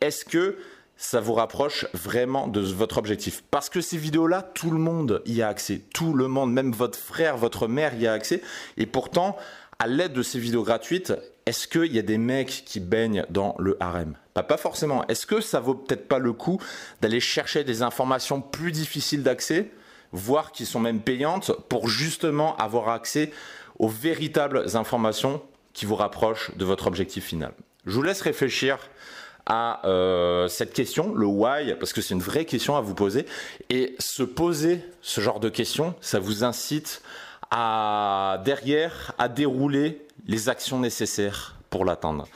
est-ce 0.00 0.24
que 0.24 0.58
ça 0.96 1.20
vous 1.20 1.34
rapproche 1.34 1.86
vraiment 1.94 2.46
de 2.46 2.60
votre 2.60 2.98
objectif? 2.98 3.42
Parce 3.50 3.68
que 3.68 3.80
ces 3.80 3.96
vidéos-là, 3.96 4.42
tout 4.42 4.70
le 4.70 4.78
monde 4.78 5.22
y 5.26 5.42
a 5.42 5.48
accès. 5.48 5.80
Tout 5.92 6.12
le 6.12 6.28
monde, 6.28 6.52
même 6.52 6.70
votre 6.72 6.98
frère, 6.98 7.36
votre 7.36 7.66
mère 7.66 7.94
y 7.98 8.06
a 8.06 8.12
accès. 8.12 8.40
Et 8.76 8.86
pourtant, 8.86 9.36
à 9.78 9.88
l'aide 9.88 10.12
de 10.12 10.22
ces 10.22 10.38
vidéos 10.38 10.62
gratuites, 10.62 11.12
est-ce 11.46 11.66
qu'il 11.66 11.92
y 11.92 11.98
a 11.98 12.02
des 12.02 12.18
mecs 12.18 12.64
qui 12.66 12.80
baignent 12.80 13.24
dans 13.30 13.54
le 13.58 13.76
harem? 13.80 14.14
Pas, 14.34 14.56
forcément. 14.56 15.06
Est-ce 15.08 15.26
que 15.26 15.40
ça 15.40 15.60
vaut 15.60 15.74
peut-être 15.74 16.08
pas 16.08 16.18
le 16.18 16.32
coup 16.32 16.60
d'aller 17.00 17.20
chercher 17.20 17.64
des 17.64 17.82
informations 17.82 18.40
plus 18.40 18.72
difficiles 18.72 19.22
d'accès, 19.22 19.70
voire 20.12 20.52
qui 20.52 20.64
sont 20.64 20.80
même 20.80 21.00
payantes, 21.00 21.52
pour 21.68 21.88
justement 21.88 22.56
avoir 22.56 22.88
accès 22.88 23.30
aux 23.78 23.88
véritables 23.88 24.64
informations 24.74 25.42
qui 25.72 25.84
vous 25.84 25.96
rapprochent 25.96 26.56
de 26.56 26.64
votre 26.64 26.86
objectif 26.86 27.24
final? 27.24 27.52
Je 27.86 27.92
vous 27.92 28.02
laisse 28.02 28.20
réfléchir 28.20 28.78
à 29.46 29.86
euh, 29.86 30.48
cette 30.48 30.72
question, 30.72 31.12
le 31.14 31.26
why, 31.26 31.74
parce 31.74 31.92
que 31.92 32.00
c'est 32.00 32.14
une 32.14 32.20
vraie 32.20 32.44
question 32.44 32.76
à 32.76 32.80
vous 32.80 32.94
poser. 32.94 33.26
Et 33.70 33.96
se 33.98 34.22
poser 34.22 34.84
ce 35.00 35.20
genre 35.20 35.40
de 35.40 35.48
questions, 35.48 35.94
ça 36.00 36.20
vous 36.20 36.44
incite 36.44 37.02
à 37.52 38.40
derrière 38.44 39.12
à 39.18 39.28
dérouler 39.28 40.04
les 40.26 40.48
actions 40.48 40.80
nécessaires 40.80 41.54
pour 41.70 41.84
l'atteindre. 41.84 42.26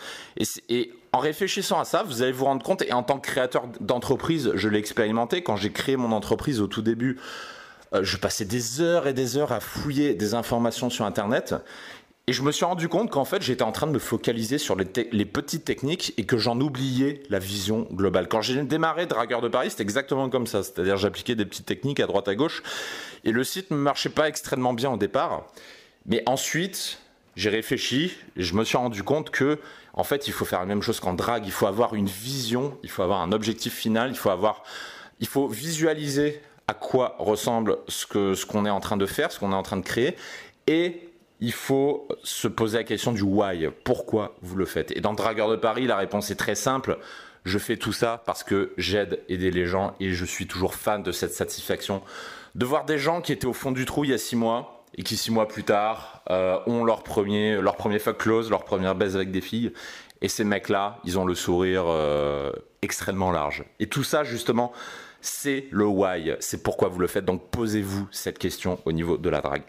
Et, 0.69 0.93
en 1.13 1.19
réfléchissant 1.19 1.81
à 1.81 1.87
ça, 1.87 2.03
vous 2.03 2.21
allez 2.21 2.33
vous 2.33 2.45
rendre 2.45 2.63
compte, 2.63 2.83
et 2.83 2.93
en 2.93 3.03
tant 3.03 3.19
que 3.19 3.27
créateur 3.27 3.65
d'entreprise, 3.81 4.53
je 4.55 4.69
l'ai 4.69 4.79
expérimenté, 4.79 5.43
quand 5.43 5.57
j'ai 5.57 5.73
créé 5.73 5.97
mon 5.97 6.13
entreprise 6.13 6.61
au 6.61 6.67
tout 6.67 6.83
début, 6.83 7.17
euh, 7.95 8.03
je 8.03 8.19
passais 8.19 8.45
des 8.45 8.83
heures 8.83 9.07
et 9.07 9.15
des 9.15 9.39
heures 9.39 9.53
à 9.53 9.61
fouiller 9.61 10.15
des 10.15 10.35
informations 10.35 10.91
sur 10.91 11.07
Internet. 11.07 11.55
Et 12.29 12.33
je 12.33 12.43
me 12.43 12.51
suis 12.51 12.65
rendu 12.65 12.89
compte 12.89 13.09
qu'en 13.09 13.25
fait, 13.25 13.41
j'étais 13.41 13.63
en 13.63 13.71
train 13.71 13.87
de 13.87 13.93
me 13.93 14.01
focaliser 14.01 14.59
sur 14.59 14.75
les, 14.75 14.85
petites 14.85 15.65
techniques 15.65 16.13
et 16.17 16.25
que 16.25 16.37
j'en 16.37 16.61
oubliais 16.61 17.23
la 17.31 17.39
vision 17.39 17.87
globale. 17.93 18.27
Quand 18.27 18.41
j'ai 18.41 18.61
démarré 18.65 19.07
Dragueur 19.07 19.41
de 19.41 19.47
Paris, 19.47 19.71
c'était 19.71 19.85
exactement 19.85 20.29
comme 20.29 20.49
ça. 20.49 20.65
C'est-à-dire, 20.65 20.97
j'appliquais 20.97 21.37
des 21.37 21.47
petites 21.47 21.67
techniques 21.67 22.01
à 22.01 22.07
droite 22.09 22.27
à 22.27 22.35
gauche 22.35 22.65
et 23.23 23.31
le 23.31 23.45
site 23.45 23.71
ne 23.71 23.77
marchait 23.77 24.09
pas 24.09 24.27
extrêmement 24.27 24.73
bien 24.73 24.91
au 24.91 24.97
départ. 24.97 25.47
Mais 26.07 26.25
ensuite, 26.27 26.99
j'ai 27.37 27.49
réfléchi 27.49 28.13
et 28.37 28.43
je 28.43 28.55
me 28.55 28.65
suis 28.65 28.77
rendu 28.77 29.05
compte 29.05 29.31
que, 29.31 29.61
en 29.93 30.03
fait, 30.03 30.27
il 30.27 30.33
faut 30.33 30.45
faire 30.45 30.59
la 30.59 30.67
même 30.67 30.83
chose 30.83 30.99
qu'en 30.99 31.15
drague. 31.15 31.47
Il 31.47 31.53
faut 31.53 31.69
avoir 31.69 31.95
une 31.95 32.09
vision, 32.09 32.77
il 32.83 32.91
faut 32.91 33.05
avoir 33.05 33.21
un 33.21 33.31
objectif 33.31 33.73
final, 33.73 34.11
il 34.11 34.17
faut 34.17 34.31
avoir, 34.31 34.65
il 35.21 35.29
faut 35.29 35.47
visualiser 35.47 36.43
à 36.67 36.75
quoi 36.75 37.15
ressemble 37.21 37.77
ce 37.87 38.05
que 38.05 38.35
ce 38.35 38.47
qu'on 38.47 38.67
est 38.67 38.71
en 38.71 38.81
train 38.81 38.97
de 38.97 39.07
faire, 39.07 39.31
ce 39.31 39.39
qu'on 39.39 39.53
est 39.53 39.57
en 39.57 39.63
train 39.63 39.77
de 39.77 39.85
créer, 39.85 40.17
et 40.67 41.06
il 41.41 41.53
faut 41.53 42.09
se 42.23 42.49
poser 42.49 42.79
la 42.79 42.85
question 42.85 43.13
du 43.13 43.23
why. 43.23 43.69
Pourquoi 43.85 44.37
vous 44.43 44.57
le 44.57 44.65
faites? 44.65 44.91
Et 44.97 45.01
dans 45.01 45.13
Dragueur 45.13 45.51
de 45.51 45.57
Paris, 45.57 45.87
la 45.87 45.97
réponse 45.97 46.31
est 46.31 46.37
très 46.37 46.55
simple. 46.55 46.99
Je 47.45 47.59
fais 47.59 47.77
tout 47.77 47.93
ça 47.93 48.23
parce 48.27 48.43
que 48.43 48.73
j'aide, 48.77 49.21
aider 49.29 49.51
les 49.51 49.67
gens 49.67 49.95
et 50.01 50.13
je 50.13 50.25
suis 50.25 50.47
toujours 50.47 50.75
fan 50.75 51.03
de 51.03 51.13
cette 51.13 51.33
satisfaction 51.33 52.03
de 52.57 52.65
voir 52.65 52.87
des 52.87 52.99
gens 52.99 53.21
qui 53.21 53.33
étaient 53.33 53.47
au 53.47 53.53
fond 53.53 53.71
du 53.71 53.85
trou 53.85 54.05
il 54.05 54.11
y 54.11 54.15
a 54.15 54.19
six 54.19 54.35
mois 54.35 54.85
et 54.97 55.03
qui 55.03 55.17
six 55.17 55.31
mois 55.31 55.47
plus 55.47 55.63
tard 55.63 56.23
euh, 56.31 56.59
ont 56.67 56.85
leur 56.85 57.03
premier, 57.03 57.61
leur 57.61 57.77
premier 57.77 57.99
fuck 57.99 58.19
close, 58.19 58.51
leur 58.51 58.65
première 58.65 58.95
baisse 58.95 59.15
avec 59.15 59.31
des 59.31 59.43
filles. 59.43 59.73
Et 60.23 60.29
ces 60.29 60.45
mecs-là, 60.45 60.99
ils 61.05 61.19
ont 61.19 61.27
le 61.27 61.35
sourire 61.35 61.85
euh, 61.87 62.51
extrêmement 62.81 63.31
large. 63.31 63.65
Et 63.79 63.87
tout 63.87 64.03
ça, 64.03 64.25
justement, 64.25 64.73
c'est 65.21 65.67
le 65.71 65.85
why. 65.85 66.33
C'est 66.41 66.63
pourquoi 66.63 66.89
vous 66.89 66.99
le 66.99 67.07
faites. 67.07 67.27
Donc 67.27 67.51
posez-vous 67.51 68.09
cette 68.11 68.39
question 68.39 68.81
au 68.87 68.93
niveau 68.93 69.19
de 69.19 69.29
la 69.29 69.43
drague. 69.43 69.65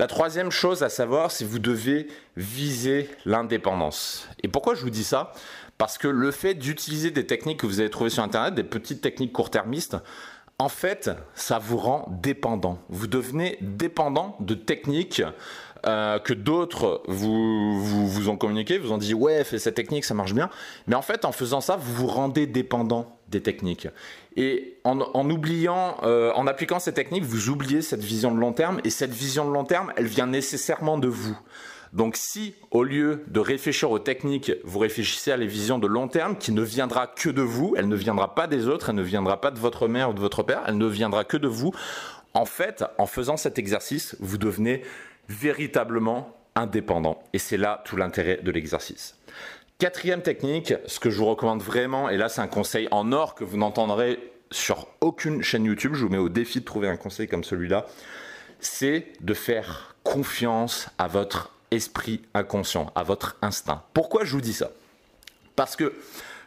La 0.00 0.06
troisième 0.06 0.50
chose 0.50 0.82
à 0.82 0.88
savoir, 0.88 1.30
c'est 1.30 1.44
que 1.44 1.50
vous 1.50 1.58
devez 1.58 2.06
viser 2.34 3.10
l'indépendance. 3.26 4.26
Et 4.42 4.48
pourquoi 4.48 4.74
je 4.74 4.80
vous 4.80 4.88
dis 4.88 5.04
ça? 5.04 5.34
Parce 5.76 5.98
que 5.98 6.08
le 6.08 6.30
fait 6.30 6.54
d'utiliser 6.54 7.10
des 7.10 7.26
techniques 7.26 7.60
que 7.60 7.66
vous 7.66 7.80
avez 7.80 7.90
trouvées 7.90 8.08
sur 8.08 8.22
Internet, 8.22 8.54
des 8.54 8.64
petites 8.64 9.02
techniques 9.02 9.34
court-termistes, 9.34 9.98
en 10.56 10.70
fait, 10.70 11.10
ça 11.34 11.58
vous 11.58 11.76
rend 11.76 12.08
dépendant. 12.22 12.78
Vous 12.88 13.08
devenez 13.08 13.58
dépendant 13.60 14.38
de 14.40 14.54
techniques 14.54 15.22
euh, 15.86 16.18
que 16.18 16.32
d'autres 16.32 17.02
vous, 17.06 18.30
ont 18.30 18.38
communiqué, 18.38 18.78
vous 18.78 18.92
ont 18.92 18.98
dit 18.98 19.12
ouais, 19.12 19.44
fais 19.44 19.58
cette 19.58 19.74
technique, 19.74 20.06
ça 20.06 20.14
marche 20.14 20.32
bien. 20.32 20.48
Mais 20.86 20.94
en 20.94 21.02
fait, 21.02 21.26
en 21.26 21.32
faisant 21.32 21.60
ça, 21.60 21.76
vous 21.76 21.92
vous 21.92 22.06
rendez 22.06 22.46
dépendant 22.46 23.19
des 23.30 23.40
techniques. 23.40 23.88
Et 24.36 24.78
en, 24.84 25.30
oubliant, 25.30 25.96
euh, 26.02 26.32
en 26.34 26.46
appliquant 26.46 26.78
ces 26.78 26.92
techniques, 26.92 27.24
vous 27.24 27.48
oubliez 27.48 27.82
cette 27.82 28.02
vision 28.02 28.34
de 28.34 28.38
long 28.38 28.52
terme. 28.52 28.80
Et 28.84 28.90
cette 28.90 29.12
vision 29.12 29.46
de 29.46 29.52
long 29.52 29.64
terme, 29.64 29.92
elle 29.96 30.06
vient 30.06 30.26
nécessairement 30.26 30.98
de 30.98 31.08
vous. 31.08 31.36
Donc 31.92 32.14
si, 32.16 32.54
au 32.70 32.84
lieu 32.84 33.24
de 33.26 33.40
réfléchir 33.40 33.90
aux 33.90 33.98
techniques, 33.98 34.52
vous 34.62 34.78
réfléchissez 34.78 35.32
à 35.32 35.36
les 35.36 35.46
visions 35.46 35.78
de 35.78 35.88
long 35.88 36.06
terme, 36.06 36.36
qui 36.36 36.52
ne 36.52 36.62
viendra 36.62 37.08
que 37.08 37.28
de 37.28 37.42
vous, 37.42 37.74
elle 37.76 37.88
ne 37.88 37.96
viendra 37.96 38.34
pas 38.34 38.46
des 38.46 38.68
autres, 38.68 38.90
elle 38.90 38.96
ne 38.96 39.02
viendra 39.02 39.40
pas 39.40 39.50
de 39.50 39.58
votre 39.58 39.88
mère 39.88 40.10
ou 40.10 40.12
de 40.12 40.20
votre 40.20 40.44
père, 40.44 40.62
elle 40.66 40.78
ne 40.78 40.86
viendra 40.86 41.24
que 41.24 41.36
de 41.36 41.48
vous. 41.48 41.72
En 42.32 42.44
fait, 42.44 42.84
en 42.98 43.06
faisant 43.06 43.36
cet 43.36 43.58
exercice, 43.58 44.16
vous 44.20 44.38
devenez 44.38 44.82
véritablement 45.28 46.36
indépendant. 46.54 47.22
Et 47.32 47.38
c'est 47.38 47.56
là 47.56 47.82
tout 47.84 47.96
l'intérêt 47.96 48.40
de 48.42 48.50
l'exercice. 48.52 49.16
Quatrième 49.80 50.20
technique, 50.20 50.74
ce 50.84 51.00
que 51.00 51.08
je 51.08 51.16
vous 51.16 51.24
recommande 51.24 51.62
vraiment, 51.62 52.10
et 52.10 52.18
là 52.18 52.28
c'est 52.28 52.42
un 52.42 52.48
conseil 52.48 52.86
en 52.90 53.12
or 53.12 53.34
que 53.34 53.44
vous 53.44 53.56
n'entendrez 53.56 54.18
sur 54.50 54.88
aucune 55.00 55.42
chaîne 55.42 55.64
YouTube, 55.64 55.94
je 55.94 56.04
vous 56.04 56.10
mets 56.10 56.18
au 56.18 56.28
défi 56.28 56.60
de 56.60 56.66
trouver 56.66 56.86
un 56.86 56.98
conseil 56.98 57.28
comme 57.28 57.44
celui-là, 57.44 57.86
c'est 58.58 59.06
de 59.22 59.32
faire 59.32 59.94
confiance 60.04 60.90
à 60.98 61.08
votre 61.08 61.54
esprit 61.70 62.20
inconscient, 62.34 62.92
à 62.94 63.04
votre 63.04 63.38
instinct. 63.40 63.82
Pourquoi 63.94 64.24
je 64.24 64.32
vous 64.32 64.42
dis 64.42 64.52
ça? 64.52 64.70
Parce 65.56 65.76
que 65.76 65.94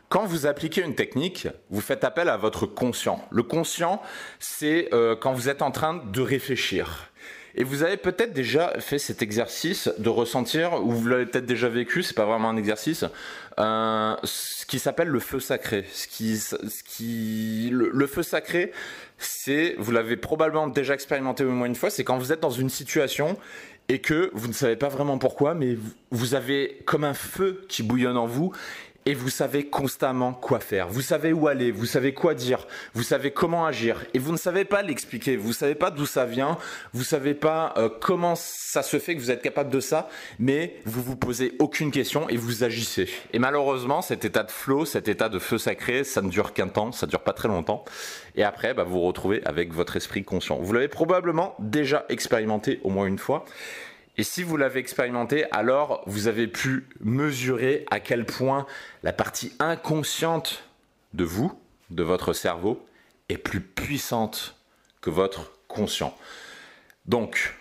quand 0.10 0.26
vous 0.28 0.46
appliquez 0.46 0.84
une 0.84 0.94
technique, 0.94 1.48
vous 1.72 1.82
faites 1.82 2.04
appel 2.04 2.30
à 2.30 2.38
votre 2.38 2.68
conscient. 2.68 3.28
Le 3.32 3.42
conscient, 3.42 4.00
c'est 4.38 4.90
euh, 4.94 5.16
quand 5.16 5.34
vous 5.34 5.50
êtes 5.50 5.64
en 5.64 5.72
train 5.72 5.96
de 5.96 6.22
réfléchir. 6.22 7.10
Et 7.56 7.64
vous 7.64 7.84
avez 7.84 7.98
peut-être 7.98 8.34
déjà 8.34 8.74
fait 8.80 8.98
cet 8.98 9.22
exercice 9.22 9.90
de 10.00 10.10
ressentir, 10.10 10.84
ou 10.84 10.92
vous 10.92 11.08
l'avez 11.08 11.26
peut-être 11.26 11.46
déjà 11.46 11.70
vécu, 11.70 12.02
c'est 12.02 12.16
pas 12.16 12.26
vraiment 12.26 12.50
un 12.50 12.58
exercice, 12.58 13.06
euh, 13.60 14.16
ce 14.24 14.66
qui 14.66 14.80
s'appelle 14.80 15.10
le 15.10 15.20
feu 15.20 15.40
sacré. 15.40 15.86
Qui, 16.10 17.70
le, 17.72 18.08
feu 18.08 18.24
sacré, 18.24 18.72
c'est, 19.20 19.76
vous 19.78 19.92
l'avez 19.92 20.18
probablement 20.18 20.68
déjà 20.68 20.96
expérimenté 20.96 21.44
au 21.44 21.52
moins 21.52 21.68
une 21.68 21.76
fois, 21.76 21.92
c'est 21.92 22.04
quand 22.04 22.18
vous 22.18 22.32
êtes 22.32 22.40
dans 22.40 22.50
une 22.50 22.70
situation 22.70 23.38
et 23.90 24.00
que 24.00 24.32
vous 24.34 24.48
ne 24.48 24.54
savez 24.54 24.76
pas 24.76 24.88
vraiment 24.88 25.18
pourquoi, 25.20 25.54
mais 25.54 25.78
vous 26.10 26.36
avez 26.36 26.82
comme 26.86 27.04
un 27.04 27.14
feu 27.14 27.66
qui 27.68 27.84
bouillonne 27.84 28.18
en 28.18 28.26
vous 28.26 28.52
et 29.06 29.14
vous 29.14 29.30
savez 29.30 29.66
constamment 29.66 30.34
quoi 30.34 30.60
faire. 30.60 30.88
Vous 30.88 31.02
savez 31.02 31.34
où 31.34 31.48
aller, 31.48 31.72
vous 31.72 31.86
savez 31.86 32.14
quoi 32.14 32.34
dire, 32.34 32.68
vous 32.94 33.04
savez 33.04 33.32
comment 33.32 33.66
agir 33.66 34.04
et 34.14 34.20
vous 34.20 34.32
ne 34.32 34.38
savez 34.38 34.66
pas 34.66 34.82
l'expliquer, 34.82 35.36
vous 35.36 35.54
savez 35.54 35.76
pas 35.76 35.92
d'où 35.92 36.06
ça 36.06 36.26
vient, 36.26 36.58
vous 36.94 37.04
savez 37.04 37.34
pas 37.34 37.74
euh, 37.78 37.90
comment 38.02 38.36
ça 38.36 38.84
se 38.84 39.00
fait 39.00 39.16
que 39.16 39.20
vous 39.20 39.32
êtes 39.32 39.42
capable 39.42 39.70
de 39.70 39.80
ça, 39.80 40.10
mais 40.40 40.78
vous 40.86 41.02
vous 41.02 41.16
posez 41.16 41.54
aucune 41.60 41.92
question 41.92 42.30
et 42.30 42.38
vous 42.38 42.64
agissez. 42.64 43.10
Et 43.34 43.40
malheureusement, 43.40 44.02
cet 44.02 44.26
état 44.26 44.44
de 44.44 44.52
flow, 44.52 44.86
cet 44.86 45.08
état 45.08 45.30
de 45.30 45.40
feu 45.40 45.58
sacré, 45.58 46.04
ça 46.04 46.22
ne 46.22 46.30
dure 46.30 46.54
qu'un 46.54 46.68
temps, 46.68 46.92
ça 46.92 47.06
ne 47.06 47.10
dure 47.10 47.22
pas 47.22 47.34
très 47.34 47.48
longtemps. 47.48 47.86
Et 48.36 48.44
après, 48.44 48.74
bah, 48.74 48.84
vous 48.84 48.94
vous 48.94 49.02
retrouvez 49.02 49.44
avec 49.46 49.74
votre 49.74 49.96
esprit 49.96 50.24
conscient. 50.24 50.58
Vous 50.58 50.74
l'avez 50.74 50.88
probablement 50.88 51.56
déjà 51.60 52.06
expérimenté 52.10 52.80
au 52.84 52.90
moins 52.90 53.06
une 53.06 53.20
fois. 53.20 53.46
Et 54.18 54.24
si 54.24 54.44
vous 54.44 54.58
l'avez 54.58 54.80
expérimenté, 54.80 55.46
alors 55.52 56.04
vous 56.06 56.28
avez 56.28 56.48
pu 56.48 56.88
mesurer 57.00 57.86
à 57.90 58.00
quel 58.00 58.26
point 58.26 58.68
la 59.02 59.14
partie 59.14 59.54
inconsciente 59.60 60.64
de 61.14 61.24
vous, 61.24 61.52
de 61.90 62.04
votre 62.04 62.34
cerveau, 62.34 62.86
est 63.30 63.38
plus 63.38 63.62
puissante 63.62 64.56
que 65.02 65.10
votre 65.10 65.52
conscient. 65.68 66.16
Donc, 67.06 67.56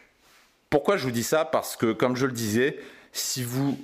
pourquoi 0.69 0.97
je 0.97 1.05
vous 1.05 1.11
dis 1.11 1.23
ça? 1.23 1.45
Parce 1.45 1.77
que, 1.77 1.93
comme 1.93 2.17
je 2.17 2.27
le 2.27 2.33
disais, 2.33 2.79
si 3.13 3.43
vous 3.43 3.79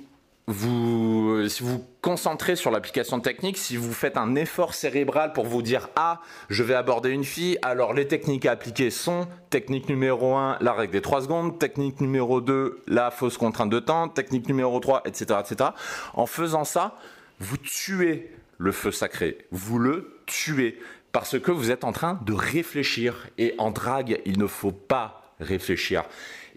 vous, 0.51 1.47
si 1.47 1.61
vous 1.61 1.85
concentrez 2.01 2.55
sur 2.55 2.71
l'application 2.71 3.19
technique, 3.19 3.55
si 3.55 3.77
vous 3.77 3.93
faites 3.93 4.17
un 4.17 4.33
effort 4.33 4.73
cérébral 4.73 5.31
pour 5.31 5.45
vous 5.45 5.61
dire 5.61 5.89
Ah, 5.95 6.21
je 6.49 6.63
vais 6.63 6.73
aborder 6.73 7.11
une 7.11 7.23
fille, 7.23 7.59
alors 7.61 7.93
les 7.93 8.07
techniques 8.07 8.47
à 8.47 8.53
appliquer 8.53 8.89
sont 8.89 9.27
technique 9.51 9.87
numéro 9.89 10.35
1, 10.35 10.57
la 10.59 10.73
règle 10.73 10.93
des 10.93 11.01
3 11.01 11.21
secondes, 11.21 11.59
technique 11.59 12.01
numéro 12.01 12.41
2, 12.41 12.81
la 12.87 13.11
fausse 13.11 13.37
contrainte 13.37 13.69
de 13.69 13.79
temps, 13.79 14.09
technique 14.09 14.47
numéro 14.47 14.79
3, 14.79 15.03
etc. 15.05 15.39
etc. 15.39 15.69
En 16.15 16.25
faisant 16.25 16.63
ça, 16.63 16.95
vous 17.39 17.57
tuez 17.57 18.31
le 18.57 18.71
feu 18.71 18.91
sacré, 18.91 19.37
vous 19.51 19.77
le 19.77 20.19
tuez 20.25 20.79
parce 21.11 21.39
que 21.39 21.51
vous 21.51 21.69
êtes 21.69 21.83
en 21.83 21.91
train 21.91 22.19
de 22.25 22.33
réfléchir 22.33 23.27
et 23.37 23.53
en 23.59 23.69
drague, 23.69 24.19
il 24.25 24.39
ne 24.39 24.47
faut 24.47 24.71
pas 24.71 25.35
réfléchir 25.39 26.05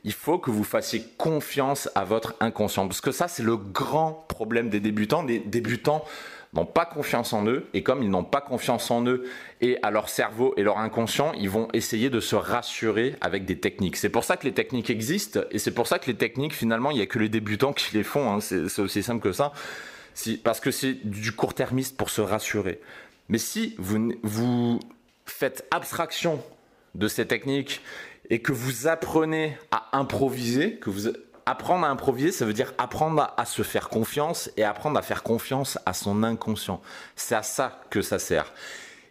il 0.05 0.13
faut 0.13 0.39
que 0.39 0.51
vous 0.51 0.65
fassiez 0.65 1.05
confiance 1.17 1.89
à 1.95 2.05
votre 2.05 2.35
inconscient. 2.41 2.87
Parce 2.87 3.01
que 3.01 3.13
ça, 3.13 3.29
c'est 3.29 3.43
le 3.43 3.57
grand 3.57 4.25
problème 4.29 4.69
des 4.69 4.81
débutants. 4.81 5.23
Les 5.23 5.39
débutants 5.39 6.05
n'ont 6.55 6.67
pas 6.67 6.85
confiance 6.85 7.33
en 7.33 7.47
eux. 7.47 7.69
Et 7.73 7.83
comme 7.83 8.03
ils 8.03 8.11
n'ont 8.11 8.25
pas 8.25 8.41
confiance 8.41 8.91
en 8.91 9.07
eux 9.07 9.25
et 9.61 9.79
à 9.83 9.91
leur 9.91 10.09
cerveau 10.09 10.55
et 10.57 10.63
leur 10.63 10.79
inconscient, 10.79 11.33
ils 11.35 11.49
vont 11.49 11.69
essayer 11.73 12.11
de 12.11 12.21
se 12.21 12.35
rassurer 12.35 13.15
avec 13.21 13.45
des 13.45 13.59
techniques. 13.59 13.97
C'est 13.97 14.09
pour 14.09 14.25
ça 14.25 14.37
que 14.37 14.45
les 14.45 14.53
techniques 14.53 14.91
existent. 14.91 15.41
Et 15.51 15.59
c'est 15.59 15.71
pour 15.71 15.87
ça 15.87 15.99
que 15.99 16.11
les 16.11 16.17
techniques, 16.17 16.55
finalement, 16.55 16.91
il 16.91 16.97
n'y 16.97 17.03
a 17.03 17.07
que 17.07 17.19
les 17.19 17.29
débutants 17.29 17.73
qui 17.73 17.95
les 17.95 18.03
font. 18.03 18.29
Hein. 18.29 18.41
C'est 18.41 18.83
aussi 18.83 19.03
simple 19.03 19.23
que 19.23 19.33
ça. 19.33 19.53
parce 20.43 20.61
que 20.61 20.73
c'est 20.73 20.95
du 20.95 21.33
court-termiste 21.33 21.97
pour 21.97 22.11
se 22.11 22.21
rassurer. 22.21 22.81
Mais 23.29 23.39
si 23.39 23.77
vous, 23.79 24.13
vous 24.23 24.81
faites 25.27 25.65
abstraction 25.71 26.43
de 26.95 27.09
ces 27.09 27.27
techniques 27.27 27.81
et 28.33 28.39
que 28.39 28.51
vous 28.51 28.89
apprenez 28.89 29.59
à 29.71 29.91
improviser, 29.93 30.77
que 30.77 30.89
vous 30.89 31.13
apprendre 31.45 31.85
à 31.85 31.91
improviser, 31.91 32.33
ça 32.33 32.47
veut 32.47 32.55
dire 32.55 32.73
apprendre 32.79 33.35
à, 33.37 33.45
se 33.45 33.63
faire 33.63 33.91
confiance 33.91 34.51
et 34.57 34.65
apprendre 34.65 34.99
à 34.99 35.03
faire 35.03 35.23
confiance 35.23 35.79
à 35.85 35.93
son 35.93 36.23
inconscient. 36.23 36.81
C'est 37.15 37.35
à 37.35 37.43
ça 37.43 37.83
que 37.91 38.01
ça 38.01 38.19
sert. 38.19 38.55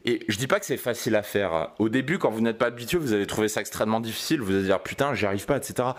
Et 0.05 0.25
je 0.27 0.39
dis 0.39 0.47
pas 0.47 0.59
que 0.59 0.65
c'est 0.65 0.75
facile 0.75 1.15
à 1.15 1.21
faire. 1.21 1.69
Au 1.77 1.87
début, 1.87 2.17
quand 2.17 2.31
vous 2.31 2.41
n'êtes 2.41 2.57
pas 2.57 2.65
habitué, 2.65 2.97
vous 2.97 3.13
allez 3.13 3.27
trouver 3.27 3.47
ça 3.47 3.61
extrêmement 3.61 3.99
difficile. 3.99 4.41
Vous 4.41 4.55
allez 4.55 4.63
dire 4.63 4.81
putain, 4.81 5.13
j'y 5.13 5.27
arrive 5.27 5.45
pas, 5.45 5.57
etc. 5.57 5.89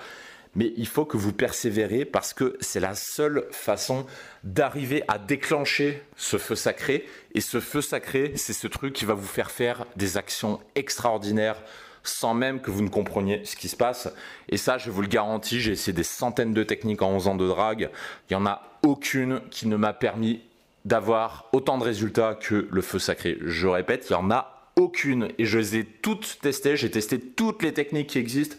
Mais 0.57 0.73
il 0.77 0.89
faut 0.89 1.05
que 1.05 1.17
vous 1.17 1.33
persévérez 1.33 2.05
parce 2.05 2.35
que 2.35 2.57
c'est 2.59 2.81
la 2.81 2.97
seule 2.97 3.47
façon 3.53 4.05
d'arriver 4.43 5.05
à 5.07 5.19
déclencher 5.19 6.03
ce 6.17 6.39
feu 6.39 6.57
sacré. 6.57 7.07
Et 7.37 7.41
ce 7.41 7.61
feu 7.61 7.83
sacré, 7.83 8.33
c'est 8.35 8.53
ce 8.53 8.67
truc 8.67 8.95
qui 8.95 9.05
va 9.05 9.15
vous 9.15 9.29
faire 9.29 9.53
faire 9.53 9.87
des 9.95 10.17
actions 10.17 10.59
extraordinaires 10.75 11.63
sans 12.05 12.35
même 12.35 12.61
que 12.61 12.71
vous 12.71 12.83
ne 12.83 12.89
compreniez 12.89 13.45
ce 13.45 13.57
qui 13.57 13.69
se 13.69 13.77
passe. 13.77 14.13
Et 14.49 14.57
ça, 14.57 14.79
je 14.79 14.91
vous 14.91 15.03
le 15.03 15.09
garantis, 15.09 15.61
j'ai 15.61 15.73
essayé 15.73 15.93
des 15.93 16.03
centaines 16.03 16.53
de 16.53 16.63
techniques 16.63 17.03
en 17.03 17.11
11 17.11 17.29
ans 17.29 17.35
de 17.35 17.47
drague. 17.47 17.91
Il 18.29 18.37
n'y 18.37 18.43
en 18.43 18.47
a 18.47 18.63
aucune 18.83 19.41
qui 19.51 19.69
ne 19.69 19.77
m'a 19.77 19.93
permis 19.93 20.41
d'avoir 20.85 21.49
autant 21.53 21.79
de 21.79 21.85
résultats 21.85 22.35
que 22.35 22.67
le 22.71 22.83
feu 22.83 22.99
sacré. 22.99 23.39
Je 23.41 23.69
répète, 23.69 24.07
il 24.11 24.13
n'y 24.15 24.19
en 24.19 24.31
a 24.31 24.71
aucune. 24.77 25.29
Et 25.39 25.45
je 25.45 25.59
les 25.59 25.77
ai 25.77 25.85
toutes 25.85 26.39
testées. 26.41 26.77
J'ai 26.77 26.91
testé 26.91 27.21
toutes 27.21 27.63
les 27.63 27.73
techniques 27.73 28.09
qui 28.09 28.19
existent 28.19 28.57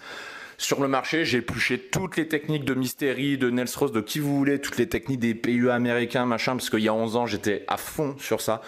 sur 0.58 0.82
le 0.82 0.88
marché. 0.88 1.26
J'ai 1.26 1.40
épluché 1.40 1.78
toutes 1.78 2.16
les 2.16 2.28
techniques 2.28 2.66
de 2.66 2.74
Mystery, 2.74 3.38
de 3.38 3.50
Nels 3.50 3.68
Rose, 3.76 3.92
de 3.92 4.02
qui 4.02 4.20
vous 4.20 4.38
voulez, 4.38 4.60
toutes 4.60 4.78
les 4.78 4.88
techniques 4.88 5.20
des 5.20 5.36
PUA 5.36 5.74
américains, 5.74 6.26
machin, 6.26 6.54
parce 6.54 6.70
qu'il 6.70 6.80
y 6.80 6.88
a 6.88 6.94
11 6.94 7.16
ans, 7.18 7.26
j'étais 7.26 7.66
à 7.68 7.78
fond 7.78 8.16
sur 8.20 8.40
ça. 8.40 8.62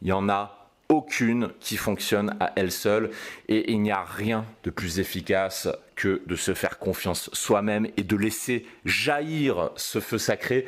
Il 0.00 0.08
y 0.08 0.12
en 0.12 0.28
a 0.28 0.61
aucune 0.92 1.48
qui 1.58 1.76
fonctionne 1.76 2.36
à 2.38 2.52
elle 2.54 2.70
seule 2.70 3.10
et 3.48 3.72
il 3.72 3.80
n'y 3.80 3.90
a 3.90 4.04
rien 4.04 4.44
de 4.62 4.70
plus 4.70 5.00
efficace 5.00 5.68
que 5.96 6.22
de 6.26 6.36
se 6.36 6.52
faire 6.52 6.78
confiance 6.78 7.30
soi-même 7.32 7.88
et 7.96 8.02
de 8.02 8.16
laisser 8.16 8.66
jaillir 8.84 9.70
ce 9.76 10.00
feu 10.00 10.18
sacré. 10.18 10.66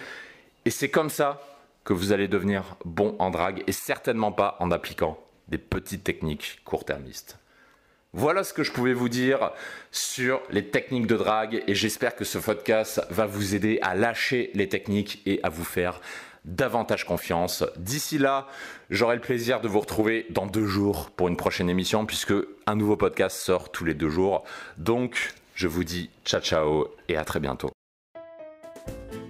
Et 0.65 0.71
c'est 0.71 0.89
comme 0.89 1.11
ça 1.11 1.43
que 1.85 1.93
vous 1.93 2.13
allez 2.13 2.27
devenir 2.27 2.77
bon 2.87 3.15
en 3.19 3.31
drague 3.31 3.63
et 3.67 3.73
certainement 3.73 4.33
pas 4.33 4.57
en 4.61 4.71
appliquant 4.71 5.19
des 5.49 5.59
petites 5.59 6.05
techniques 6.05 6.61
court-termistes. 6.65 7.39
Voilà 8.15 8.45
ce 8.45 8.55
que 8.55 8.63
je 8.63 8.73
pouvais 8.73 8.95
vous 8.95 9.09
dire 9.11 9.51
sur 9.91 10.41
les 10.49 10.71
techniques 10.71 11.07
de 11.07 11.17
drague 11.17 11.63
et 11.67 11.75
j'espère 11.75 12.17
que 12.17 12.25
ce 12.25 12.39
podcast 12.39 13.03
va 13.11 13.27
vous 13.27 13.55
aider 13.55 13.79
à 13.83 13.95
lâcher 13.95 14.51
les 14.55 14.69
techniques 14.69 15.21
et 15.27 15.41
à 15.43 15.51
vous 15.51 15.65
faire 15.65 16.01
davantage 16.45 17.05
confiance. 17.05 17.65
D'ici 17.77 18.19
là, 18.19 18.47
j'aurai 18.91 19.17
le 19.17 19.21
plaisir 19.21 19.61
de 19.61 19.69
vous 19.69 19.81
retrouver 19.81 20.27
dans 20.31 20.47
deux 20.47 20.67
jours 20.67 21.11
pour 21.11 21.29
une 21.29 21.37
prochaine 21.37 21.71
émission 21.71 22.07
puisque 22.07 22.35
un 22.67 22.77
nouveau 22.77 22.97
podcast 22.97 23.37
sort 23.37 23.71
tous 23.71 23.85
les 23.85 23.95
deux 23.95 24.11
jours. 24.11 24.45
Donc, 24.79 25.33
je 25.55 25.69
vous 25.69 25.85
dis 25.85 26.11
ciao 26.25 26.41
ciao 26.41 26.89
et 27.09 27.17
à 27.17 27.25
très 27.25 27.41
bientôt. 27.41 27.71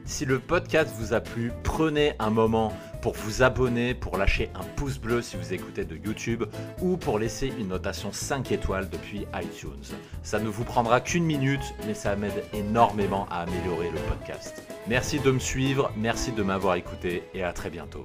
Si 0.07 0.27
le 0.27 0.39
podcast 0.39 0.95
vous 0.99 1.15
a 1.15 1.21
plu, 1.21 1.51
prenez 1.63 2.13
un 2.19 2.31
moment 2.31 2.73
pour 3.05 3.13
vous 3.17 3.43
abonner, 3.43 3.93
pour 3.93 4.17
lâcher 4.17 4.49
un 4.55 4.65
pouce 4.77 4.97
bleu 4.97 5.21
si 5.21 5.37
vous 5.37 5.53
écoutez 5.53 5.85
de 5.85 5.95
YouTube 5.95 6.45
ou 6.81 6.97
pour 6.97 7.19
laisser 7.19 7.53
une 7.59 7.69
notation 7.69 8.13
5 8.13 8.51
étoiles 8.51 8.89
depuis 8.89 9.27
iTunes. 9.35 9.95
Ça 10.23 10.41
ne 10.41 10.49
vous 10.49 10.65
prendra 10.65 11.03
qu'une 11.03 11.27
minute, 11.27 11.75
mais 11.87 11.93
ça 11.93 12.17
m'aide 12.17 12.43
énormément 12.55 13.27
à 13.31 13.43
améliorer 13.43 13.91
le 13.91 13.99
podcast. 14.09 14.63
Merci 14.89 15.21
de 15.21 15.31
me 15.31 15.39
suivre, 15.39 15.93
merci 15.99 16.33
de 16.33 16.43
m'avoir 16.43 16.77
écouté 16.77 17.25
et 17.35 17.43
à 17.43 17.53
très 17.53 17.69
bientôt. 17.69 18.05